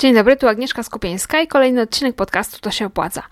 Dzień 0.00 0.14
dobry, 0.14 0.36
tu 0.36 0.48
Agnieszka 0.48 0.82
Skupieńska 0.82 1.40
i 1.40 1.46
kolejny 1.46 1.82
odcinek 1.82 2.16
podcastu 2.16 2.60
To 2.60 2.70
się 2.70 2.86
opłaca. 2.86 3.22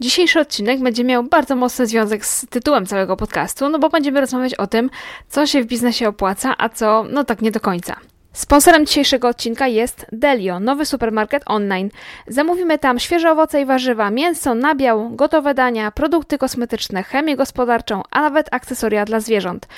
Dzisiejszy 0.00 0.40
odcinek 0.40 0.80
będzie 0.80 1.04
miał 1.04 1.24
bardzo 1.24 1.56
mocny 1.56 1.86
związek 1.86 2.26
z 2.26 2.46
tytułem 2.50 2.86
całego 2.86 3.16
podcastu, 3.16 3.68
no 3.68 3.78
bo 3.78 3.88
będziemy 3.88 4.20
rozmawiać 4.20 4.54
o 4.54 4.66
tym, 4.66 4.90
co 5.28 5.46
się 5.46 5.62
w 5.62 5.66
biznesie 5.66 6.08
opłaca, 6.08 6.54
a 6.58 6.68
co 6.68 7.04
no 7.10 7.24
tak 7.24 7.42
nie 7.42 7.50
do 7.50 7.60
końca. 7.60 7.96
Sponsorem 8.36 8.86
dzisiejszego 8.86 9.28
odcinka 9.28 9.66
jest 9.66 10.06
Delio, 10.12 10.60
nowy 10.60 10.86
supermarket 10.86 11.42
online. 11.46 11.90
Zamówimy 12.28 12.78
tam 12.78 12.98
świeże 12.98 13.32
owoce 13.32 13.60
i 13.60 13.64
warzywa, 13.64 14.10
mięso, 14.10 14.54
nabiał, 14.54 15.10
gotowe 15.10 15.54
dania, 15.54 15.90
produkty 15.90 16.38
kosmetyczne, 16.38 17.02
chemię 17.02 17.36
gospodarczą, 17.36 18.02
a 18.10 18.20
nawet 18.20 18.48
akcesoria 18.50 19.04
dla 19.04 19.20
zwierząt. 19.20 19.68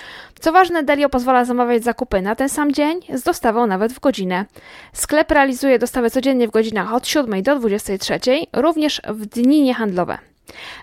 Co 0.40 0.52
ważne, 0.52 0.82
Delio 0.82 1.08
pozwala 1.08 1.44
zamawiać 1.44 1.84
zakupy 1.84 2.22
na 2.22 2.34
ten 2.34 2.48
sam 2.48 2.72
dzień 2.72 3.00
z 3.14 3.22
dostawą 3.22 3.67
nawet 3.67 3.93
w 3.93 4.00
godzinę. 4.00 4.44
Sklep 4.93 5.31
realizuje 5.31 5.79
dostawy 5.79 6.11
codziennie 6.11 6.48
w 6.48 6.50
godzinach 6.50 6.95
od 6.95 7.06
7 7.06 7.43
do 7.43 7.59
23, 7.59 8.20
również 8.53 9.03
w 9.09 9.26
dni 9.26 9.62
niehandlowe. 9.62 10.18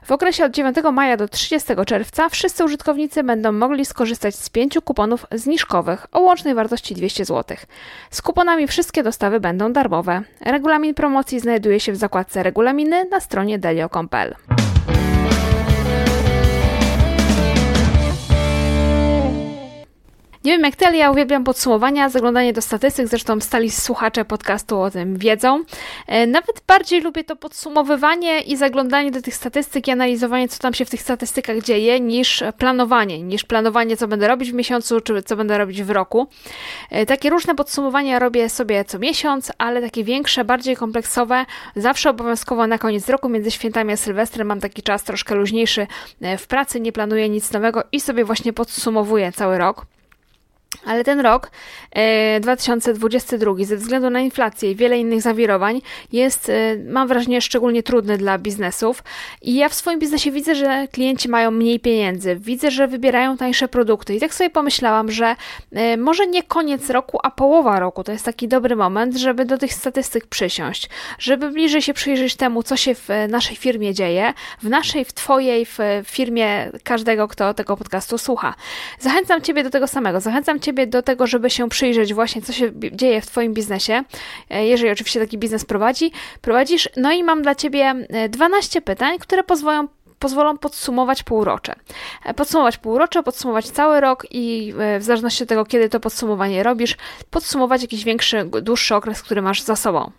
W 0.03 0.11
okresie 0.11 0.45
od 0.45 0.51
9 0.51 0.77
maja 0.93 1.17
do 1.17 1.27
30 1.27 1.69
czerwca 1.85 2.29
wszyscy 2.29 2.65
użytkownicy 2.65 3.23
będą 3.23 3.51
mogli 3.51 3.85
skorzystać 3.85 4.35
z 4.35 4.49
pięciu 4.49 4.81
kuponów 4.81 5.25
zniżkowych 5.31 6.07
o 6.11 6.19
łącznej 6.19 6.53
wartości 6.55 6.95
200 6.95 7.25
zł. 7.25 7.57
Z 8.11 8.21
kuponami 8.21 8.67
wszystkie 8.67 9.03
dostawy 9.03 9.39
będą 9.39 9.73
darmowe. 9.73 10.21
Regulamin 10.41 10.93
promocji 10.93 11.39
znajduje 11.39 11.79
się 11.79 11.91
w 11.91 11.95
zakładce 11.95 12.43
Regulaminy 12.43 13.05
na 13.05 13.20
stronie 13.20 13.59
delio.pl. 13.59 14.35
Nie 20.45 20.52
wiem 20.52 20.62
jak 20.62 20.76
ty, 20.76 20.85
ale 20.85 20.98
ja 20.98 21.12
uwielbiam 21.12 21.44
podsumowania, 21.44 22.09
zaglądanie 22.09 22.54
do 22.54 22.62
statystyk, 22.62 23.08
zresztą 23.08 23.41
stali 23.41 23.72
słuchacze 23.72 24.26
podcastu 24.26 24.82
o 24.82 24.91
tym 24.91 25.18
wiedzą. 25.18 25.63
E, 26.07 26.27
nawet 26.27 26.62
bardziej 26.68 27.02
lubię 27.02 27.24
to 27.24 27.35
podsumowywanie 27.35 28.41
i 28.41 28.57
zaglądanie 28.57 29.12
do 29.12 29.21
tych 29.21 29.35
statystyk 29.35 29.87
i 29.87 29.91
analizowanie, 29.91 30.48
co 30.48 30.60
tam 30.60 30.74
się 30.74 30.85
w 30.85 30.90
tych 30.90 31.02
statystykach 31.02 31.62
dzieje, 31.62 31.99
niż 31.99 32.43
planowanie, 32.57 33.24
niż 33.24 33.43
planowanie, 33.43 33.98
co 33.98 34.07
będę 34.07 34.27
robić 34.27 34.52
w 34.52 34.54
miesiącu, 34.54 35.02
czy 35.02 35.24
co 35.24 35.35
będę 35.35 35.57
robić 35.57 35.84
w 35.84 35.90
roku. 35.90 36.27
E, 36.91 37.05
takie 37.05 37.30
różne 37.30 37.55
podsumowania 37.55 38.20
robię 38.20 38.49
sobie 38.49 38.85
co 38.85 38.99
miesiąc, 38.99 39.52
ale 39.57 39.82
takie 39.82 40.04
większe, 40.04 40.46
bardziej 40.46 40.76
kompleksowe, 40.76 41.46
zawsze 41.76 42.09
obowiązkowo 42.09 42.68
na 42.68 42.77
koniec 42.77 43.09
roku, 43.09 43.30
między 43.30 43.52
świętami 43.52 43.93
a 43.93 43.98
Sylwestrem 43.98 44.48
mam 44.48 44.59
taki 44.59 44.84
czas 44.84 45.04
troszkę 45.04 45.35
luźniejszy 45.35 45.87
e, 46.21 46.37
w 46.37 46.48
pracy, 46.48 46.80
nie 46.80 46.91
planuję 46.91 47.30
nic 47.30 47.52
nowego 47.52 47.84
i 47.91 47.99
sobie 47.99 48.26
właśnie 48.26 48.54
podsumowuję 48.54 49.32
cały 49.32 49.57
rok. 49.57 49.95
Ale 50.85 51.03
ten 51.03 51.19
rok, 51.19 51.51
2022, 52.41 53.51
e, 53.61 53.65
ze 53.65 53.77
względu 53.77 54.09
na 54.09 54.19
inflację 54.19 54.71
i 54.71 54.75
wiele 54.75 54.97
innych 54.97 55.21
zawirowań, 55.21 55.81
jest, 56.11 56.49
e, 56.49 56.75
mam 56.87 57.07
wrażenie, 57.07 57.41
szczególnie 57.41 57.83
trudny 57.83 58.17
dla 58.17 58.37
biznesów. 58.37 59.03
I 59.41 59.55
ja 59.55 59.69
w 59.69 59.73
swoim 59.73 59.99
biznesie 59.99 60.31
widzę, 60.31 60.55
że 60.55 60.87
klienci 60.91 61.29
mają 61.29 61.51
mniej 61.51 61.79
pieniędzy, 61.79 62.35
widzę, 62.35 62.71
że 62.71 62.87
wybierają 62.87 63.37
tańsze 63.37 63.67
produkty. 63.67 64.16
I 64.16 64.19
tak 64.19 64.33
sobie 64.33 64.50
pomyślałam, 64.50 65.11
że 65.11 65.35
e, 65.72 65.97
może 65.97 66.28
nie 66.28 66.44
koniec 66.44 66.89
roku, 66.89 67.19
a 67.23 67.31
połowa 67.31 67.79
roku 67.79 68.03
to 68.03 68.11
jest 68.11 68.25
taki 68.25 68.47
dobry 68.47 68.75
moment, 68.75 69.16
żeby 69.16 69.45
do 69.45 69.57
tych 69.57 69.73
statystyk 69.73 70.25
przysiąść, 70.28 70.89
żeby 71.19 71.51
bliżej 71.51 71.81
się 71.81 71.94
przyjrzeć 71.94 72.35
temu, 72.35 72.63
co 72.63 72.78
się 72.78 72.95
w 72.95 73.09
naszej 73.29 73.56
firmie 73.56 73.94
dzieje, 73.94 74.33
w 74.63 74.69
naszej, 74.69 75.06
w 75.06 75.13
Twojej, 75.13 75.66
w 75.66 75.78
firmie 76.06 76.72
każdego, 76.83 77.28
kto 77.28 77.53
tego 77.53 77.78
podcastu 77.78 78.17
słucha. 78.17 78.53
Zachęcam 79.00 79.41
Ciebie 79.41 79.63
do 79.63 79.69
tego 79.69 79.88
samego. 79.88 80.19
Zachęcam 80.19 80.59
Ciebie 80.59 80.75
do 80.88 81.01
tego, 81.01 81.28
żeby 81.28 81.50
się 81.50 81.69
przyjrzeć 81.69 82.13
właśnie, 82.13 82.41
co 82.41 82.53
się 82.53 82.72
dzieje 82.91 83.22
w 83.22 83.25
Twoim 83.25 83.53
biznesie, 83.53 84.03
e, 84.50 84.66
jeżeli 84.68 84.91
oczywiście 84.91 85.19
taki 85.19 85.38
biznes 85.38 85.66
prowadzi, 85.66 86.12
prowadzisz. 86.41 86.90
No 86.97 87.12
i 87.12 87.23
mam 87.23 87.41
dla 87.41 87.56
Ciebie 87.56 87.95
12 88.30 88.80
e, 88.80 88.81
pytań, 88.81 89.19
które 89.19 89.44
pozwolą 89.44 89.88
pozwolą 90.19 90.58
podsumować 90.58 91.24
półrocze. 91.24 91.75
E, 92.25 92.34
podsumować 92.34 92.78
półrocze, 92.78 93.24
podsumować 93.24 93.69
cały 93.69 94.00
rok 94.00 94.28
i 94.31 94.74
w 95.00 95.03
zależności 95.03 95.44
od 95.44 95.50
tego, 95.50 95.66
kiedy 95.66 95.90
to 95.90 96.00
podsumowanie 96.00 96.63
robisz, 96.63 96.97
podsumować 97.30 97.81
jakiś 97.81 98.03
większy, 98.03 98.50
dłuższy 98.62 98.96
okres, 98.96 99.22
który 99.22 99.42
masz 99.42 99.62
za 99.62 99.75
sobą. 99.75 100.12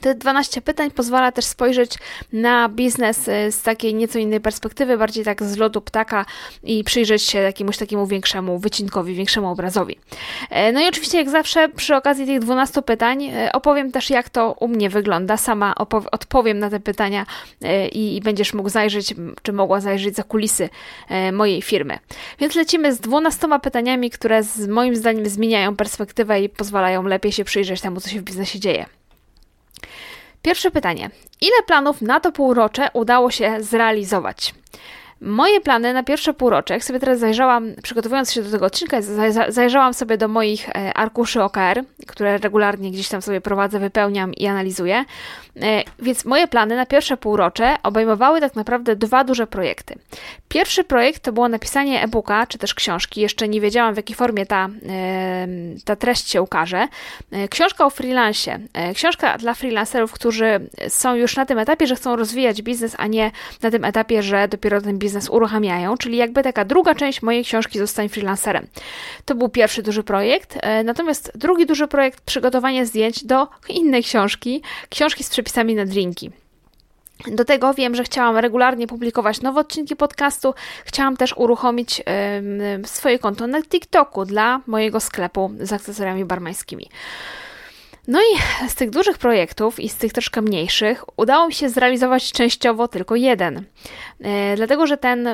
Te 0.00 0.14
12 0.14 0.62
pytań 0.62 0.90
pozwala 0.90 1.32
też 1.32 1.44
spojrzeć 1.44 1.98
na 2.32 2.68
biznes 2.68 3.28
y, 3.28 3.52
z 3.52 3.62
takiej 3.62 3.94
nieco 3.94 4.18
innej 4.18 4.40
perspektywy, 4.40 4.98
bardziej 4.98 5.24
tak 5.24 5.42
z 5.42 5.56
lotu 5.56 5.80
ptaka 5.80 6.24
i 6.62 6.84
przyjrzeć 6.84 7.22
się 7.22 7.38
jakiemuś 7.38 7.76
takiemu 7.76 8.06
większemu 8.06 8.58
wycinkowi, 8.58 9.14
większemu 9.14 9.48
obrazowi. 9.48 9.98
E, 10.50 10.72
no 10.72 10.80
i 10.80 10.88
oczywiście, 10.88 11.18
jak 11.18 11.30
zawsze, 11.30 11.68
przy 11.68 11.96
okazji 11.96 12.26
tych 12.26 12.38
12 12.40 12.82
pytań 12.82 13.24
e, 13.24 13.52
opowiem 13.52 13.92
też, 13.92 14.10
jak 14.10 14.30
to 14.30 14.52
u 14.60 14.68
mnie 14.68 14.90
wygląda. 14.90 15.36
Sama 15.36 15.74
odpowiem 16.12 16.58
na 16.58 16.70
te 16.70 16.80
pytania 16.80 17.26
e, 17.62 17.88
i, 17.88 18.16
i 18.16 18.20
będziesz 18.20 18.54
mógł 18.54 18.68
zajrzeć, 18.68 19.14
czy 19.42 19.52
mogła 19.52 19.80
zajrzeć 19.80 20.16
za 20.16 20.22
kulisy 20.22 20.68
mojej 21.32 21.62
firmy. 21.62 21.98
Więc 22.38 22.54
lecimy 22.54 22.94
z 22.94 23.00
12 23.00 23.48
pytaniami, 23.62 24.10
które 24.10 24.42
z 24.42 24.68
moim 24.68 24.96
zdaniem 24.96 25.26
zmieniają 25.26 25.76
perspektywę 25.76 26.40
i 26.40 26.48
pozwalają 26.48 27.02
lepiej 27.02 27.32
się 27.32 27.44
przyjrzeć 27.44 27.80
temu, 27.80 28.00
co 28.00 28.08
się 28.08 28.20
w 28.20 28.22
biznesie 28.22 28.60
dzieje. 28.60 28.86
Pierwsze 30.42 30.70
pytanie. 30.70 31.10
Ile 31.40 31.62
planów 31.66 32.02
na 32.02 32.20
to 32.20 32.32
półrocze 32.32 32.88
udało 32.92 33.30
się 33.30 33.56
zrealizować? 33.60 34.54
Moje 35.20 35.60
plany 35.60 35.92
na 35.92 36.02
pierwsze 36.02 36.34
półrocze, 36.34 36.74
jak 36.74 36.84
sobie 36.84 37.00
teraz 37.00 37.18
zajrzałam, 37.18 37.72
przygotowując 37.82 38.32
się 38.32 38.42
do 38.42 38.50
tego 38.50 38.66
odcinka, 38.66 38.98
zajrzałam 39.48 39.94
sobie 39.94 40.18
do 40.18 40.28
moich 40.28 40.68
e, 40.68 40.94
arkuszy 40.94 41.42
OKR, 41.42 41.84
które 42.06 42.38
regularnie 42.38 42.90
gdzieś 42.90 43.08
tam 43.08 43.22
sobie 43.22 43.40
prowadzę, 43.40 43.78
wypełniam 43.78 44.34
i 44.34 44.46
analizuję. 44.46 45.04
E, 45.62 45.82
więc 45.98 46.24
moje 46.24 46.48
plany 46.48 46.76
na 46.76 46.86
pierwsze 46.86 47.16
półrocze 47.16 47.76
obejmowały 47.82 48.40
tak 48.40 48.56
naprawdę 48.56 48.96
dwa 48.96 49.24
duże 49.24 49.46
projekty. 49.46 49.94
Pierwszy 50.48 50.84
projekt 50.84 51.22
to 51.22 51.32
było 51.32 51.48
napisanie 51.48 52.02
e-booka, 52.02 52.46
czy 52.46 52.58
też 52.58 52.74
książki. 52.74 53.20
Jeszcze 53.20 53.48
nie 53.48 53.60
wiedziałam, 53.60 53.94
w 53.94 53.96
jakiej 53.96 54.16
formie 54.16 54.46
ta, 54.46 54.68
e, 54.88 55.48
ta 55.84 55.96
treść 55.96 56.30
się 56.30 56.42
ukaże. 56.42 56.88
Książka 57.50 57.86
o 57.86 57.90
freelancie. 57.90 58.60
Książka 58.94 59.38
dla 59.38 59.54
freelancerów, 59.54 60.12
którzy 60.12 60.60
są 60.88 61.14
już 61.14 61.36
na 61.36 61.46
tym 61.46 61.58
etapie, 61.58 61.86
że 61.86 61.96
chcą 61.96 62.16
rozwijać 62.16 62.62
biznes, 62.62 62.94
a 62.98 63.06
nie 63.06 63.30
na 63.62 63.70
tym 63.70 63.84
etapie, 63.84 64.22
że 64.22 64.48
dopiero 64.48 64.80
ten 64.80 64.98
biznes 64.98 65.05
biznes 65.06 65.28
uruchamiają, 65.28 65.96
czyli 65.96 66.16
jakby 66.16 66.42
taka 66.42 66.64
druga 66.64 66.94
część 66.94 67.22
mojej 67.22 67.44
książki 67.44 67.78
Zostań 67.78 68.08
freelancerem. 68.08 68.66
To 69.24 69.34
był 69.34 69.48
pierwszy 69.48 69.82
duży 69.82 70.02
projekt, 70.02 70.58
e, 70.62 70.84
natomiast 70.84 71.32
drugi 71.34 71.66
duży 71.66 71.88
projekt 71.88 72.20
przygotowanie 72.20 72.86
zdjęć 72.86 73.24
do 73.24 73.48
innej 73.68 74.02
książki, 74.02 74.62
książki 74.88 75.24
z 75.24 75.30
przepisami 75.30 75.74
na 75.74 75.84
drinki. 75.84 76.30
Do 77.26 77.44
tego 77.44 77.74
wiem, 77.74 77.94
że 77.94 78.04
chciałam 78.04 78.36
regularnie 78.36 78.86
publikować 78.86 79.40
nowe 79.40 79.60
odcinki 79.60 79.96
podcastu. 79.96 80.54
Chciałam 80.84 81.16
też 81.16 81.34
uruchomić 81.36 82.02
swoje 82.84 83.18
konto 83.18 83.46
na 83.46 83.62
TikToku 83.62 84.24
dla 84.24 84.60
mojego 84.66 85.00
sklepu 85.00 85.50
z 85.60 85.72
akcesoriami 85.72 86.24
barmańskimi. 86.24 86.88
No 88.08 88.20
i 88.20 88.38
z 88.68 88.74
tych 88.74 88.90
dużych 88.90 89.18
projektów 89.18 89.80
i 89.80 89.88
z 89.88 89.96
tych 89.96 90.12
troszkę 90.12 90.42
mniejszych 90.42 91.04
udało 91.18 91.46
mi 91.46 91.54
się 91.54 91.68
zrealizować 91.68 92.32
częściowo 92.32 92.88
tylko 92.88 93.16
jeden. 93.16 93.64
E, 94.20 94.56
dlatego, 94.56 94.86
że 94.86 94.96
ten, 94.96 95.28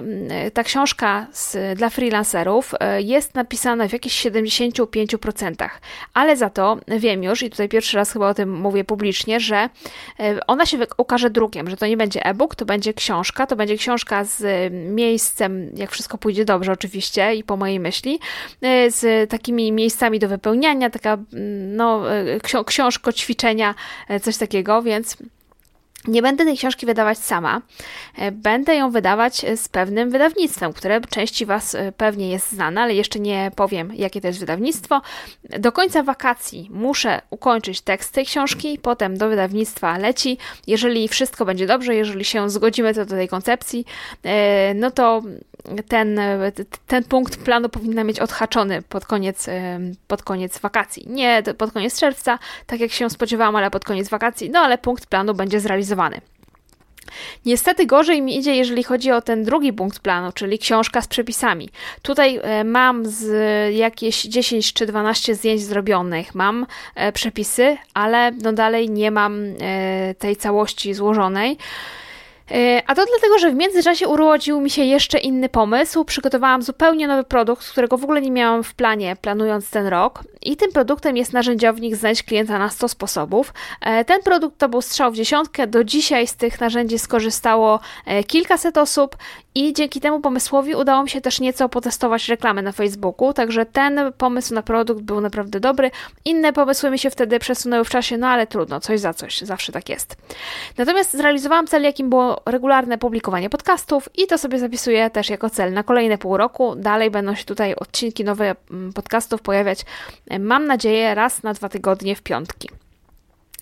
ta 0.55 0.65
książka 0.65 1.27
z, 1.33 1.79
dla 1.79 1.91
freelancerów 1.91 2.75
e, 2.81 3.03
jest 3.03 3.35
napisana 3.35 3.89
w 3.89 3.93
jakichś 3.93 4.27
75%, 4.27 5.69
ale 6.15 6.37
za 6.37 6.51
to 6.51 6.79
wiem 6.89 7.23
już, 7.23 7.43
i 7.43 7.51
tutaj 7.51 7.69
pierwszy 7.69 7.97
raz 7.97 8.13
chyba 8.13 8.29
o 8.29 8.35
tym 8.35 8.61
mówię 8.61 8.85
publicznie, 8.85 9.41
że 9.41 9.69
e, 10.21 10.47
ona 10.47 10.67
się 10.67 10.79
ukaże 10.97 11.31
drukiem, 11.31 11.71
że 11.71 11.77
to 11.77 11.87
nie 11.87 11.97
będzie 11.97 12.27
e-book, 12.27 12.55
to 12.55 12.65
będzie 12.65 12.95
książka, 12.95 13.47
to 13.47 13.57
będzie 13.57 13.77
książka 13.77 14.25
z 14.25 14.73
miejscem, 14.73 15.71
jak 15.75 15.91
wszystko 15.91 16.19
pójdzie 16.19 16.45
dobrze 16.45 16.73
oczywiście 16.73 17.35
i 17.35 17.45
po 17.45 17.57
mojej 17.57 17.81
myśli, 17.81 18.19
z 18.89 19.31
takimi 19.31 19.73
miejscami 19.73 20.19
do 20.19 20.29
wypełniania, 20.29 20.91
taka 20.91 21.19
no, 21.69 22.03
książko 22.65 23.13
ćwiczenia, 23.13 23.75
coś 24.23 24.37
takiego, 24.37 24.83
więc 24.83 25.17
nie 26.09 26.23
będę 26.23 26.45
tej 26.45 26.57
książki 26.57 26.87
wydawać 26.87 27.19
sama, 27.19 27.61
e, 28.17 28.33
będę 28.33 28.75
ją 28.75 28.91
wydawać 28.91 29.45
e, 29.45 29.57
z 29.57 29.69
pewnym 29.69 30.11
wydawnictwem, 30.11 30.73
które 30.73 31.01
części 31.01 31.47
Was 31.47 31.75
e, 31.75 31.93
pewnie 31.93 32.31
jest 32.31 32.53
znane, 32.53 32.81
ale 32.81 32.95
jeszcze 32.95 33.21
nie 33.21 33.51
powiem, 33.57 33.93
jakie 33.95 34.21
to 34.21 34.27
jest 34.27 34.41
wydawnictwo. 34.41 35.01
Do 35.59 35.73
końca 35.73 36.03
wakacji 36.03 36.69
muszę 36.73 37.23
ukończyć 37.31 37.81
tekst 37.81 38.13
tej 38.13 38.27
książki, 38.27 38.79
potem 38.83 39.19
do 39.19 39.29
wydawnictwa 39.29 39.99
leci. 39.99 40.39
Jeżeli 40.67 41.09
wszystko 41.09 41.45
będzie 41.45 41.67
dobrze, 41.67 41.95
jeżeli 41.95 42.25
się 42.25 42.51
zgodzimy 42.51 42.95
co 42.95 43.05
do 43.05 43.15
tej 43.15 43.29
koncepcji, 43.29 43.85
no 44.75 44.91
to 44.91 45.23
ten, 45.89 46.21
ten 46.87 47.05
punkt 47.05 47.37
planu 47.37 47.69
powinna 47.69 48.05
mieć 48.05 48.21
odhaczony 48.21 48.83
pod 48.83 49.07
koniec, 49.07 49.47
pod 50.07 50.23
koniec 50.23 50.59
wakacji. 50.59 51.05
Nie 51.09 51.43
pod 51.59 51.73
koniec 51.73 52.01
czerwca, 52.01 52.39
tak 52.67 52.81
jak 52.81 52.93
się 52.93 53.11
spodziewałam, 53.11 53.57
ale 53.57 53.71
pod 53.71 53.85
koniec 53.85 54.09
wakacji, 54.09 54.51
no 54.51 54.61
ale 54.61 54.79
punkt 54.79 55.07
planu 55.07 55.35
będzie 55.35 55.61
zrealizowany. 55.61 55.92
Niestety 57.47 57.87
gorzej 57.87 58.23
mi 58.23 58.39
idzie, 58.39 58.57
jeżeli 58.57 58.83
chodzi 58.83 59.13
o 59.13 59.21
ten 59.23 59.45
drugi 59.45 59.73
punkt 59.73 59.99
planu, 59.99 60.33
czyli 60.33 60.59
książka 60.59 61.03
z 61.03 61.09
przepisami. 61.09 61.69
Tutaj 62.03 62.41
e, 62.43 62.65
mam 62.65 63.07
z 63.07 63.75
jakieś 63.75 64.23
10 64.23 64.73
czy 64.73 64.87
12 64.87 65.35
zdjęć 65.35 65.63
zrobionych, 65.63 66.35
mam 66.35 66.67
e, 66.95 67.13
przepisy, 67.13 67.77
ale 67.95 68.31
no 68.31 68.53
dalej 68.53 68.91
nie 68.91 69.11
mam 69.11 69.45
e, 69.61 70.15
tej 70.15 70.37
całości 70.37 70.95
złożonej. 70.95 71.57
A 72.87 72.95
to 72.95 73.05
dlatego, 73.07 73.39
że 73.39 73.51
w 73.51 73.55
międzyczasie 73.55 74.09
urodził 74.09 74.61
mi 74.61 74.71
się 74.71 74.85
jeszcze 74.85 75.19
inny 75.19 75.49
pomysł. 75.49 76.05
Przygotowałam 76.05 76.63
zupełnie 76.63 77.09
nowy 77.09 77.25
produkt, 77.25 77.69
którego 77.69 77.99
w 77.99 78.05
ogóle 78.05 78.21
nie 78.21 78.31
miałam 78.31 78.63
w 78.65 78.75
planie, 78.75 79.17
planując 79.21 79.71
ten 79.71 79.87
rok. 79.87 80.25
I 80.45 80.57
tym 80.57 80.73
produktem 80.73 81.17
jest 81.17 81.33
narzędziownik 81.33 81.97
Znajdź 81.97 82.23
klienta 82.23 82.59
na 82.59 82.69
100 82.69 82.89
sposobów. 82.89 83.55
E, 83.81 84.05
ten 84.05 84.23
produkt 84.23 84.59
to 84.59 84.69
był 84.69 84.83
strzał 84.83 85.13
w 85.13 85.17
dziesiątkę. 85.17 85.67
Do 85.67 85.85
dzisiaj 85.85 86.27
z 86.27 86.37
tych 86.37 86.61
narzędzi 86.61 86.99
skorzystało 86.99 87.81
e, 88.07 88.25
kilkaset 88.25 88.79
osób 88.79 89.17
i 89.55 89.73
dzięki 89.73 90.01
temu 90.01 90.21
pomysłowi 90.21 90.75
udało 90.75 91.03
mi 91.03 91.11
się 91.11 91.21
też 91.21 91.41
nieco 91.41 91.69
potestować 91.69 92.29
reklamę 92.29 92.63
na 92.63 92.73
Facebooku, 92.73 93.33
także 93.33 93.67
ten 93.67 94.01
pomysł 94.19 94.55
na 94.55 94.63
produkt 94.63 95.03
był 95.03 95.21
naprawdę 95.21 95.61
dobry. 95.61 95.91
Inne 96.25 96.53
pomysły 96.53 96.91
mi 96.91 96.99
się 96.99 97.11
wtedy 97.11 97.39
przesunęły 97.39 97.85
w 97.85 97.91
czasie, 97.91 98.19
no 98.19 98.29
ale 98.29 98.47
trudno, 98.47 98.81
coś 98.81 99.01
za 99.01 99.15
coś, 99.15 99.41
zawsze 99.41 99.73
tak 99.73 99.89
jest. 99.89 100.17
Natomiast 100.79 101.13
zrealizowałam 101.13 101.67
cel, 101.67 101.83
jakim 101.83 102.11
było 102.11 102.43
regularne 102.47 102.99
publikowanie 102.99 103.51
podcastów 103.51 104.09
i 104.19 104.27
to 104.27 104.39
sobie 104.39 104.59
zapisuję 104.59 105.11
też 105.11 105.31
jako 105.31 105.51
cel 105.51 105.73
na 105.73 105.83
kolejne 105.83 106.19
pół 106.19 106.37
roku. 106.37 106.75
Dalej 106.77 107.11
będą 107.11 107.35
się 107.35 107.45
tutaj 107.45 107.75
odcinki 107.75 108.25
nowe 108.25 108.55
mm, 108.71 108.93
podcastów 108.93 109.43
pojawiać, 109.43 109.85
mam 110.39 110.67
nadzieję, 110.67 111.15
raz 111.15 111.43
na 111.43 111.55
dwa 111.55 111.69
tygodnie 111.69 112.17
w 112.17 112.23
piątki. 112.23 112.69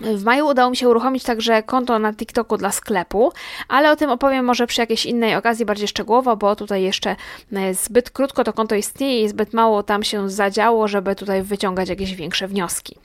W 0.00 0.24
maju 0.24 0.46
udało 0.46 0.70
mi 0.70 0.76
się 0.76 0.88
uruchomić 0.88 1.22
także 1.22 1.62
konto 1.62 1.98
na 1.98 2.14
TikToku 2.14 2.56
dla 2.56 2.72
sklepu, 2.72 3.32
ale 3.68 3.90
o 3.90 3.96
tym 3.96 4.10
opowiem 4.10 4.44
może 4.44 4.66
przy 4.66 4.80
jakiejś 4.80 5.06
innej 5.06 5.36
okazji 5.36 5.64
bardziej 5.64 5.88
szczegółowo, 5.88 6.36
bo 6.36 6.56
tutaj 6.56 6.82
jeszcze 6.82 7.16
e, 7.52 7.74
zbyt 7.74 8.10
krótko 8.10 8.44
to 8.44 8.52
konto 8.52 8.74
istnieje 8.74 9.22
i 9.24 9.28
zbyt 9.28 9.52
mało 9.52 9.82
tam 9.82 10.02
się 10.02 10.30
zadziało, 10.30 10.88
żeby 10.88 11.14
tutaj 11.14 11.42
wyciągać 11.42 11.88
jakieś 11.88 12.14
większe 12.14 12.48
wnioski. 12.48 12.96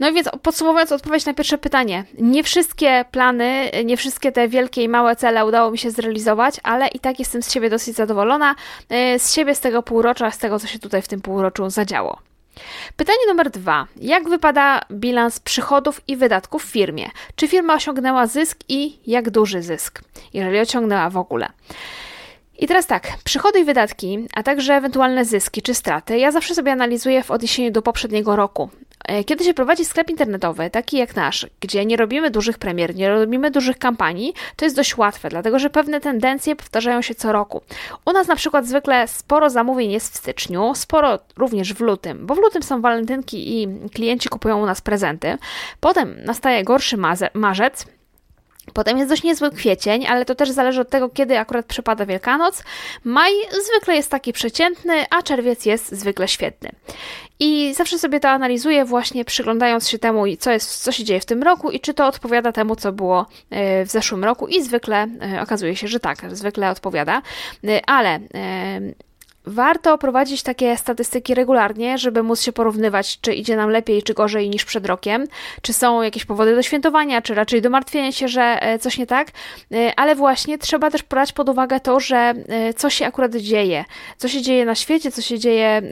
No 0.00 0.12
więc 0.12 0.28
podsumowując 0.42 0.92
odpowiedź 0.92 1.26
na 1.26 1.34
pierwsze 1.34 1.58
pytanie. 1.58 2.04
Nie 2.18 2.42
wszystkie 2.42 3.04
plany, 3.10 3.70
nie 3.84 3.96
wszystkie 3.96 4.32
te 4.32 4.48
wielkie 4.48 4.82
i 4.82 4.88
małe 4.88 5.16
cele 5.16 5.46
udało 5.46 5.70
mi 5.70 5.78
się 5.78 5.90
zrealizować, 5.90 6.60
ale 6.62 6.88
i 6.88 6.98
tak 6.98 7.18
jestem 7.18 7.42
z 7.42 7.52
siebie 7.52 7.70
dosyć 7.70 7.96
zadowolona, 7.96 8.54
e, 8.88 9.18
z 9.18 9.32
siebie, 9.32 9.54
z 9.54 9.60
tego 9.60 9.82
półrocza, 9.82 10.30
z 10.30 10.38
tego, 10.38 10.58
co 10.58 10.66
się 10.66 10.78
tutaj 10.78 11.02
w 11.02 11.08
tym 11.08 11.20
półroczu 11.20 11.70
zadziało. 11.70 12.18
Pytanie 12.96 13.18
numer 13.28 13.50
dwa. 13.50 13.86
Jak 13.96 14.28
wypada 14.28 14.80
bilans 14.90 15.40
przychodów 15.40 16.00
i 16.08 16.16
wydatków 16.16 16.64
w 16.64 16.70
firmie? 16.70 17.10
Czy 17.36 17.48
firma 17.48 17.74
osiągnęła 17.74 18.26
zysk 18.26 18.58
i 18.68 18.98
jak 19.06 19.30
duży 19.30 19.62
zysk, 19.62 20.02
jeżeli 20.34 20.60
osiągnęła 20.60 21.10
w 21.10 21.16
ogóle? 21.16 21.48
I 22.58 22.66
teraz 22.66 22.86
tak, 22.86 23.08
przychody 23.24 23.60
i 23.60 23.64
wydatki, 23.64 24.26
a 24.34 24.42
także 24.42 24.74
ewentualne 24.74 25.24
zyski 25.24 25.62
czy 25.62 25.74
straty, 25.74 26.18
ja 26.18 26.32
zawsze 26.32 26.54
sobie 26.54 26.72
analizuję 26.72 27.22
w 27.22 27.30
odniesieniu 27.30 27.70
do 27.70 27.82
poprzedniego 27.82 28.36
roku. 28.36 28.70
E, 29.04 29.24
kiedy 29.24 29.44
się 29.44 29.54
prowadzi 29.54 29.84
sklep 29.84 30.10
internetowy, 30.10 30.70
taki 30.70 30.96
jak 30.96 31.16
nasz, 31.16 31.46
gdzie 31.60 31.86
nie 31.86 31.96
robimy 31.96 32.30
dużych 32.30 32.58
premier, 32.58 32.94
nie 32.94 33.10
robimy 33.10 33.50
dużych 33.50 33.78
kampanii, 33.78 34.34
to 34.56 34.64
jest 34.64 34.76
dość 34.76 34.96
łatwe, 34.96 35.28
dlatego 35.28 35.58
że 35.58 35.70
pewne 35.70 36.00
tendencje 36.00 36.56
powtarzają 36.56 37.02
się 37.02 37.14
co 37.14 37.32
roku. 37.32 37.62
U 38.04 38.12
nas 38.12 38.28
na 38.28 38.36
przykład 38.36 38.66
zwykle 38.66 39.08
sporo 39.08 39.50
zamówień 39.50 39.90
jest 39.90 40.14
w 40.14 40.16
styczniu, 40.16 40.74
sporo 40.74 41.18
również 41.36 41.74
w 41.74 41.80
lutym, 41.80 42.26
bo 42.26 42.34
w 42.34 42.38
lutym 42.38 42.62
są 42.62 42.80
walentynki 42.80 43.62
i 43.62 43.68
klienci 43.94 44.28
kupują 44.28 44.62
u 44.62 44.66
nas 44.66 44.80
prezenty. 44.80 45.38
Potem 45.80 46.24
nastaje 46.24 46.64
gorszy 46.64 46.96
marzec, 47.34 47.86
Potem 48.74 48.98
jest 48.98 49.10
dość 49.10 49.22
niezły 49.22 49.50
kwiecień, 49.50 50.06
ale 50.06 50.24
to 50.24 50.34
też 50.34 50.50
zależy 50.50 50.80
od 50.80 50.90
tego, 50.90 51.08
kiedy 51.08 51.38
akurat 51.38 51.66
przypada 51.66 52.06
Wielkanoc. 52.06 52.62
Maj 53.04 53.32
zwykle 53.66 53.94
jest 53.94 54.10
taki 54.10 54.32
przeciętny, 54.32 55.04
a 55.10 55.22
czerwiec 55.22 55.66
jest 55.66 55.92
zwykle 55.92 56.28
świetny. 56.28 56.70
I 57.40 57.74
zawsze 57.74 57.98
sobie 57.98 58.20
to 58.20 58.28
analizuję, 58.28 58.84
właśnie 58.84 59.24
przyglądając 59.24 59.88
się 59.88 59.98
temu, 59.98 60.24
co, 60.38 60.50
jest, 60.50 60.82
co 60.82 60.92
się 60.92 61.04
dzieje 61.04 61.20
w 61.20 61.26
tym 61.26 61.42
roku 61.42 61.70
i 61.70 61.80
czy 61.80 61.94
to 61.94 62.06
odpowiada 62.06 62.52
temu, 62.52 62.76
co 62.76 62.92
było 62.92 63.26
e, 63.50 63.84
w 63.84 63.90
zeszłym 63.90 64.24
roku. 64.24 64.46
I 64.46 64.62
zwykle 64.62 65.06
e, 65.36 65.42
okazuje 65.42 65.76
się, 65.76 65.88
że 65.88 66.00
tak, 66.00 66.18
zwykle 66.32 66.70
odpowiada. 66.70 67.22
E, 67.64 67.90
ale 67.90 68.20
Warto 69.46 69.98
prowadzić 69.98 70.42
takie 70.42 70.76
statystyki 70.76 71.34
regularnie, 71.34 71.98
żeby 71.98 72.22
móc 72.22 72.40
się 72.40 72.52
porównywać, 72.52 73.20
czy 73.20 73.34
idzie 73.34 73.56
nam 73.56 73.70
lepiej, 73.70 74.02
czy 74.02 74.14
gorzej 74.14 74.50
niż 74.50 74.64
przed 74.64 74.86
rokiem, 74.86 75.26
czy 75.62 75.72
są 75.72 76.02
jakieś 76.02 76.24
powody 76.24 76.54
do 76.54 76.62
świętowania, 76.62 77.22
czy 77.22 77.34
raczej 77.34 77.62
do 77.62 77.70
martwienia 77.70 78.12
się, 78.12 78.28
że 78.28 78.42
e, 78.42 78.78
coś 78.78 78.98
nie 78.98 79.06
tak, 79.06 79.28
e, 79.72 79.92
ale 79.96 80.14
właśnie 80.14 80.58
trzeba 80.58 80.90
też 80.90 81.02
brać 81.02 81.32
pod 81.32 81.48
uwagę 81.48 81.80
to, 81.80 82.00
że 82.00 82.16
e, 82.16 82.74
co 82.74 82.90
się 82.90 83.06
akurat 83.06 83.36
dzieje, 83.36 83.84
co 84.16 84.28
się 84.28 84.42
dzieje 84.42 84.64
na 84.64 84.74
świecie, 84.74 85.12
co 85.12 85.22
się 85.22 85.38
dzieje 85.38 85.82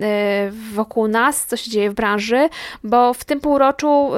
wokół 0.73 1.09
nas, 1.09 1.47
co 1.47 1.56
się 1.56 1.71
dzieje 1.71 1.91
w 1.91 1.95
branży, 1.95 2.49
bo 2.85 3.15
w 3.15 3.25
tym 3.25 3.41
półroczu 3.41 4.11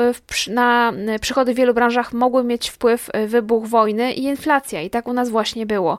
na 0.48 0.92
przychody 1.20 1.54
w 1.54 1.56
wielu 1.56 1.74
branżach 1.74 2.12
mogły 2.12 2.44
mieć 2.44 2.70
wpływ 2.70 3.10
wybuch 3.26 3.66
wojny 3.66 4.12
i 4.12 4.22
inflacja. 4.22 4.82
I 4.82 4.90
tak 4.90 5.08
u 5.08 5.12
nas 5.12 5.30
właśnie 5.30 5.66
było. 5.66 5.98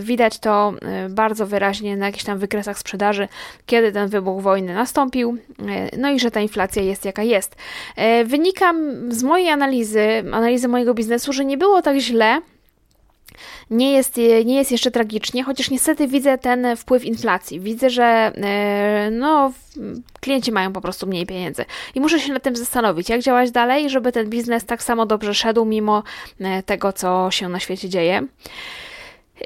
Widać 0.00 0.38
to 0.38 0.72
bardzo 1.08 1.46
wyraźnie 1.46 1.96
na 1.96 2.06
jakichś 2.06 2.24
tam 2.24 2.38
wykresach 2.38 2.59
okresach 2.60 2.78
sprzedaży, 2.78 3.28
kiedy 3.66 3.92
ten 3.92 4.08
wybuch 4.08 4.42
wojny 4.42 4.74
nastąpił, 4.74 5.36
e, 5.68 5.96
no 5.98 6.10
i 6.10 6.20
że 6.20 6.30
ta 6.30 6.40
inflacja 6.40 6.82
jest 6.82 7.04
jaka 7.04 7.22
jest. 7.22 7.56
E, 7.96 8.24
wynika 8.24 8.74
z 9.08 9.22
mojej 9.22 9.48
analizy, 9.48 10.22
analizy 10.32 10.68
mojego 10.68 10.94
biznesu, 10.94 11.32
że 11.32 11.44
nie 11.44 11.58
było 11.58 11.82
tak 11.82 11.96
źle, 11.98 12.40
nie 13.70 13.92
jest, 13.92 14.16
nie 14.44 14.54
jest 14.54 14.72
jeszcze 14.72 14.90
tragicznie, 14.90 15.44
chociaż 15.44 15.70
niestety 15.70 16.08
widzę 16.08 16.38
ten 16.38 16.76
wpływ 16.76 17.04
inflacji. 17.04 17.60
Widzę, 17.60 17.90
że 17.90 18.04
e, 18.04 19.10
no, 19.10 19.52
klienci 20.20 20.52
mają 20.52 20.72
po 20.72 20.80
prostu 20.80 21.06
mniej 21.06 21.26
pieniędzy. 21.26 21.64
I 21.94 22.00
muszę 22.00 22.20
się 22.20 22.32
nad 22.32 22.42
tym 22.42 22.56
zastanowić, 22.56 23.08
jak 23.08 23.20
działać 23.20 23.50
dalej, 23.50 23.90
żeby 23.90 24.12
ten 24.12 24.30
biznes 24.30 24.64
tak 24.64 24.82
samo 24.82 25.06
dobrze 25.06 25.34
szedł, 25.34 25.64
mimo 25.64 26.02
tego, 26.66 26.92
co 26.92 27.30
się 27.30 27.48
na 27.48 27.60
świecie 27.60 27.88
dzieje. 27.88 28.26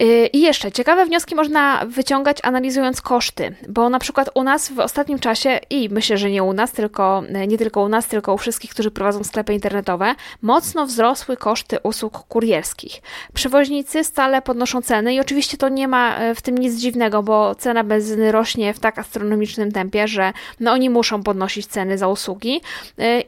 Y, 0.01 0.27
I 0.33 0.41
jeszcze 0.41 0.73
ciekawe 0.73 1.07
wnioski 1.07 1.35
można 1.35 1.85
wyciągać 1.87 2.39
analizując 2.43 3.01
koszty, 3.01 3.55
bo 3.69 3.89
na 3.89 3.99
przykład 3.99 4.31
u 4.35 4.43
nas 4.43 4.69
w 4.73 4.79
ostatnim 4.79 5.19
czasie, 5.19 5.61
i 5.71 5.89
myślę, 5.89 6.19
że 6.19 6.31
nie 6.31 6.43
u 6.43 6.53
nas, 6.53 6.73
tylko 6.73 7.23
nie 7.49 7.59
tylko 7.59 7.83
u 7.83 7.89
nas, 7.89 8.07
tylko 8.07 8.35
u 8.35 8.39
wszystkich, 8.39 8.71
którzy 8.71 8.91
prowadzą 8.91 9.25
sklepy 9.25 9.55
internetowe, 9.55 10.15
mocno 10.43 10.87
wzrosły 10.87 11.37
koszty 11.37 11.79
usług 11.83 12.19
kurierskich. 12.19 13.03
Przewoźnicy 13.35 14.05
stale 14.05 14.43
podnoszą 14.43 14.83
ceny 14.83 15.15
i 15.15 15.21
oczywiście 15.21 15.57
to 15.57 15.69
nie 15.69 15.89
ma 15.89 16.17
e, 16.17 16.35
w 16.35 16.43
tym 16.43 16.59
nic 16.59 16.75
dziwnego, 16.75 17.23
bo 17.23 17.55
cena 17.55 17.85
benzyny 17.85 18.33
rośnie 18.33 18.75
w 18.75 18.81
tak 18.81 18.99
astronomicznym 18.99 19.73
tempie, 19.73 20.09
że 20.09 20.33
no 20.61 20.73
oni 20.73 20.91
muszą 20.91 21.23
podnosić 21.23 21.67
ceny 21.67 21.99
za 21.99 22.09
usługi 22.09 22.61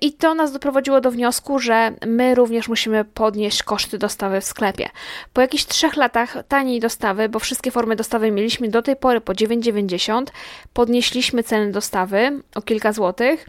i 0.01 0.13
to 0.13 0.35
nas 0.35 0.53
doprowadziło 0.53 1.01
do 1.01 1.11
wniosku, 1.11 1.59
że 1.59 1.93
my 2.07 2.35
również 2.35 2.69
musimy 2.69 3.05
podnieść 3.05 3.63
koszty 3.63 3.99
dostawy 3.99 4.41
w 4.41 4.45
sklepie. 4.45 4.89
Po 5.33 5.41
jakichś 5.41 5.65
trzech 5.65 5.97
latach 5.97 6.37
taniej 6.57 6.81
dostawy, 6.81 7.29
bo 7.29 7.39
wszystkie 7.39 7.71
formy 7.71 7.97
dostawy 7.97 8.31
mieliśmy 8.31 8.69
do 8.69 8.83
tej 8.83 8.97
pory 8.97 9.21
po 9.21 9.33
9,90. 9.33 10.27
Podnieśliśmy 10.73 11.43
ceny 11.43 11.73
dostawy 11.73 12.41
o 12.55 12.63
kilka 12.63 12.93
złotych. 12.93 13.49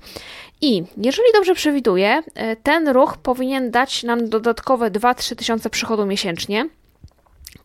I 0.62 0.84
jeżeli 0.98 1.28
dobrze 1.34 1.56
przewiduję, 1.56 2.24
e, 2.36 2.56
ten 2.56 2.88
ruch 2.88 3.18
powinien 3.18 3.72
dać 3.72 4.04
nam 4.04 4.30
dodatkowe 4.30 4.92
2-3 4.92 5.36
tysiące 5.36 5.70
przychodu 5.70 6.06
miesięcznie. 6.06 6.70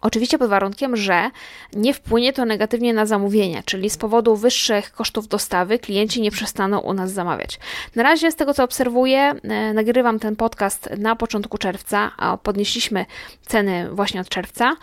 Oczywiście 0.01 0.39
pod 0.39 0.51
warunkiem, 0.51 0.97
że 0.97 1.31
nie 1.73 1.95
wpłynie 1.95 2.33
to 2.33 2.45
negatywnie 2.45 2.95
na 2.95 3.07
zamówienia, 3.07 3.63
czyli 3.63 3.91
z 3.91 3.97
powodu 3.97 4.37
wyższych 4.37 4.93
kosztów 4.93 5.29
dostawy 5.29 5.79
klienci 5.79 6.21
nie 6.21 6.31
przestaną 6.31 6.81
u 6.81 6.95
nas 6.95 7.13
zamawiać. 7.13 7.59
Na 7.97 8.03
razie 8.03 8.31
z 8.31 8.37
tego 8.37 8.55
co 8.55 8.65
obserwuję, 8.65 9.21
e, 9.21 9.73
nagrywam 9.73 10.19
ten 10.19 10.37
podcast 10.37 10.91
na 10.99 11.17
początku 11.17 11.59
czerwca, 11.59 12.11
a 12.17 12.37
podnieśliśmy 12.37 13.07
ceny 13.47 13.89
właśnie 13.93 14.21
od 14.21 14.29
czerwca. 14.29 14.77